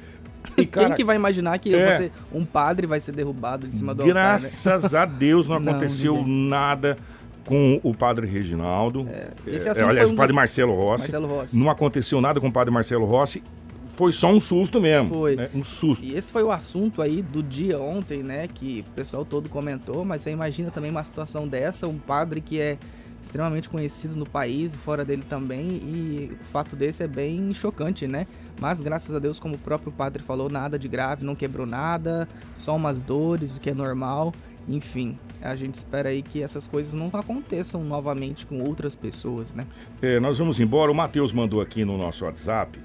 E, 0.56 0.64
cara, 0.64 0.86
Quem 0.88 0.96
que 0.96 1.04
vai 1.04 1.16
imaginar 1.16 1.58
que 1.58 1.74
é. 1.74 1.96
você, 1.96 2.12
um 2.32 2.44
padre 2.44 2.86
vai 2.86 3.00
ser 3.00 3.10
derrubado 3.12 3.66
de 3.66 3.76
cima 3.76 3.92
do 3.92 4.02
altar, 4.02 4.14
né? 4.14 4.20
Graças 4.20 4.94
a 4.94 5.04
Deus 5.04 5.48
não 5.48 5.58
Não, 5.60 5.72
aconteceu 5.72 6.14
ninguém. 6.18 6.48
nada 6.48 6.96
com 7.46 7.80
o 7.82 7.94
padre 7.94 8.26
Reginaldo. 8.26 9.08
esse 9.46 9.68
É, 9.68 9.82
aliás, 9.82 10.10
um 10.10 10.14
o 10.14 10.16
padre 10.16 10.34
Marcelo 10.34 10.74
Rossi. 10.74 11.04
Marcelo 11.04 11.26
Rossi. 11.28 11.56
Não 11.56 11.70
aconteceu 11.70 12.20
nada 12.20 12.40
com 12.40 12.48
o 12.48 12.52
padre 12.52 12.74
Marcelo 12.74 13.06
Rossi. 13.06 13.42
Foi 13.84 14.12
só 14.12 14.30
um 14.30 14.38
susto 14.38 14.78
mesmo. 14.78 15.08
Foi. 15.08 15.36
né? 15.36 15.48
Um 15.54 15.64
susto. 15.64 16.04
E 16.04 16.14
esse 16.14 16.30
foi 16.30 16.42
o 16.42 16.50
assunto 16.50 17.00
aí 17.00 17.22
do 17.22 17.42
dia 17.42 17.80
ontem, 17.80 18.22
né? 18.22 18.46
Que 18.46 18.84
o 18.86 18.92
pessoal 18.94 19.24
todo 19.24 19.48
comentou, 19.48 20.04
mas 20.04 20.20
você 20.20 20.30
imagina 20.30 20.70
também 20.70 20.90
uma 20.90 21.02
situação 21.02 21.48
dessa, 21.48 21.88
um 21.88 21.96
padre 21.96 22.42
que 22.42 22.60
é 22.60 22.76
extremamente 23.22 23.68
conhecido 23.68 24.14
no 24.14 24.24
país 24.24 24.74
e 24.74 24.76
fora 24.76 25.04
dele 25.04 25.24
também, 25.28 25.66
e 25.66 26.30
o 26.40 26.44
fato 26.44 26.76
desse 26.76 27.02
é 27.02 27.08
bem 27.08 27.52
chocante, 27.54 28.06
né? 28.06 28.26
Mas 28.60 28.80
graças 28.80 29.14
a 29.14 29.18
Deus, 29.18 29.40
como 29.40 29.56
o 29.56 29.58
próprio 29.58 29.90
padre 29.90 30.22
falou, 30.22 30.48
nada 30.48 30.78
de 30.78 30.88
grave, 30.88 31.24
não 31.24 31.34
quebrou 31.34 31.66
nada, 31.66 32.28
só 32.54 32.76
umas 32.76 33.02
dores, 33.02 33.50
o 33.50 33.60
que 33.60 33.70
é 33.70 33.74
normal. 33.74 34.32
Enfim, 34.68 35.18
a 35.40 35.54
gente 35.54 35.76
espera 35.76 36.08
aí 36.08 36.22
que 36.22 36.42
essas 36.42 36.66
coisas 36.66 36.92
não 36.92 37.08
aconteçam 37.12 37.84
novamente 37.84 38.44
com 38.46 38.62
outras 38.62 38.94
pessoas, 38.94 39.52
né? 39.52 39.66
É, 40.02 40.18
nós 40.18 40.38
vamos 40.38 40.58
embora. 40.58 40.90
O 40.90 40.94
Matheus 40.94 41.32
mandou 41.32 41.60
aqui 41.60 41.84
no 41.84 41.96
nosso 41.96 42.24
WhatsApp 42.24 42.78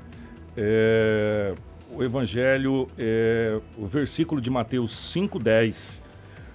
é, 0.56 1.54
o 1.91 2.04
Evangelho, 2.04 2.88
é, 2.98 3.60
o 3.78 3.86
versículo 3.86 4.41
de 4.41 4.50
Mateus 4.50 4.91
5,10. 5.13 6.02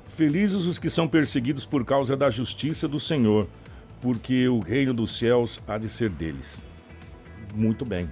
Felizes 0.05 0.65
os 0.65 0.79
que 0.79 0.89
são 0.89 1.07
perseguidos 1.07 1.67
por 1.67 1.85
causa 1.85 2.17
da 2.17 2.31
justiça 2.31 2.89
do 2.89 2.99
Senhor, 2.99 3.47
porque 4.01 4.49
o 4.49 4.61
reino 4.61 4.95
dos 4.95 5.19
céus 5.19 5.61
há 5.67 5.77
de 5.77 5.89
ser 5.89 6.09
deles. 6.09 6.65
Muito 7.55 7.85
bem. 7.85 8.09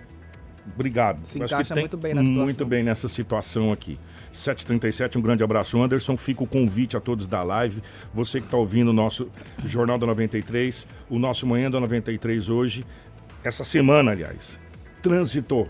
Obrigado. 0.73 1.25
Se 1.25 1.43
acho 1.43 1.55
encaixa 1.55 1.75
muito 1.75 1.97
bem 1.97 2.15
na 2.15 2.23
situação. 2.23 2.45
Muito 2.45 2.67
bem 2.67 2.83
nessa 2.83 3.09
situação 3.09 3.73
aqui. 3.73 3.99
737, 4.33 5.19
um 5.19 5.21
grande 5.21 5.45
abraço, 5.45 5.81
Anderson. 5.81 6.17
Fica 6.17 6.43
o 6.43 6.47
convite 6.47 6.97
a 6.97 7.01
todos 7.01 7.27
da 7.27 7.43
live. 7.43 7.83
Você 8.13 8.41
que 8.41 8.47
está 8.47 8.57
ouvindo 8.57 8.89
o 8.89 8.93
nosso 8.93 9.31
Jornal 9.65 9.99
da 9.99 10.07
93, 10.07 10.87
o 11.11 11.19
nosso 11.19 11.47
Manhã 11.47 11.71
da 11.71 11.79
93 11.79 12.49
hoje, 12.49 12.85
essa 13.43 13.63
semana, 13.63 14.13
aliás, 14.13 14.59
transitou. 15.03 15.69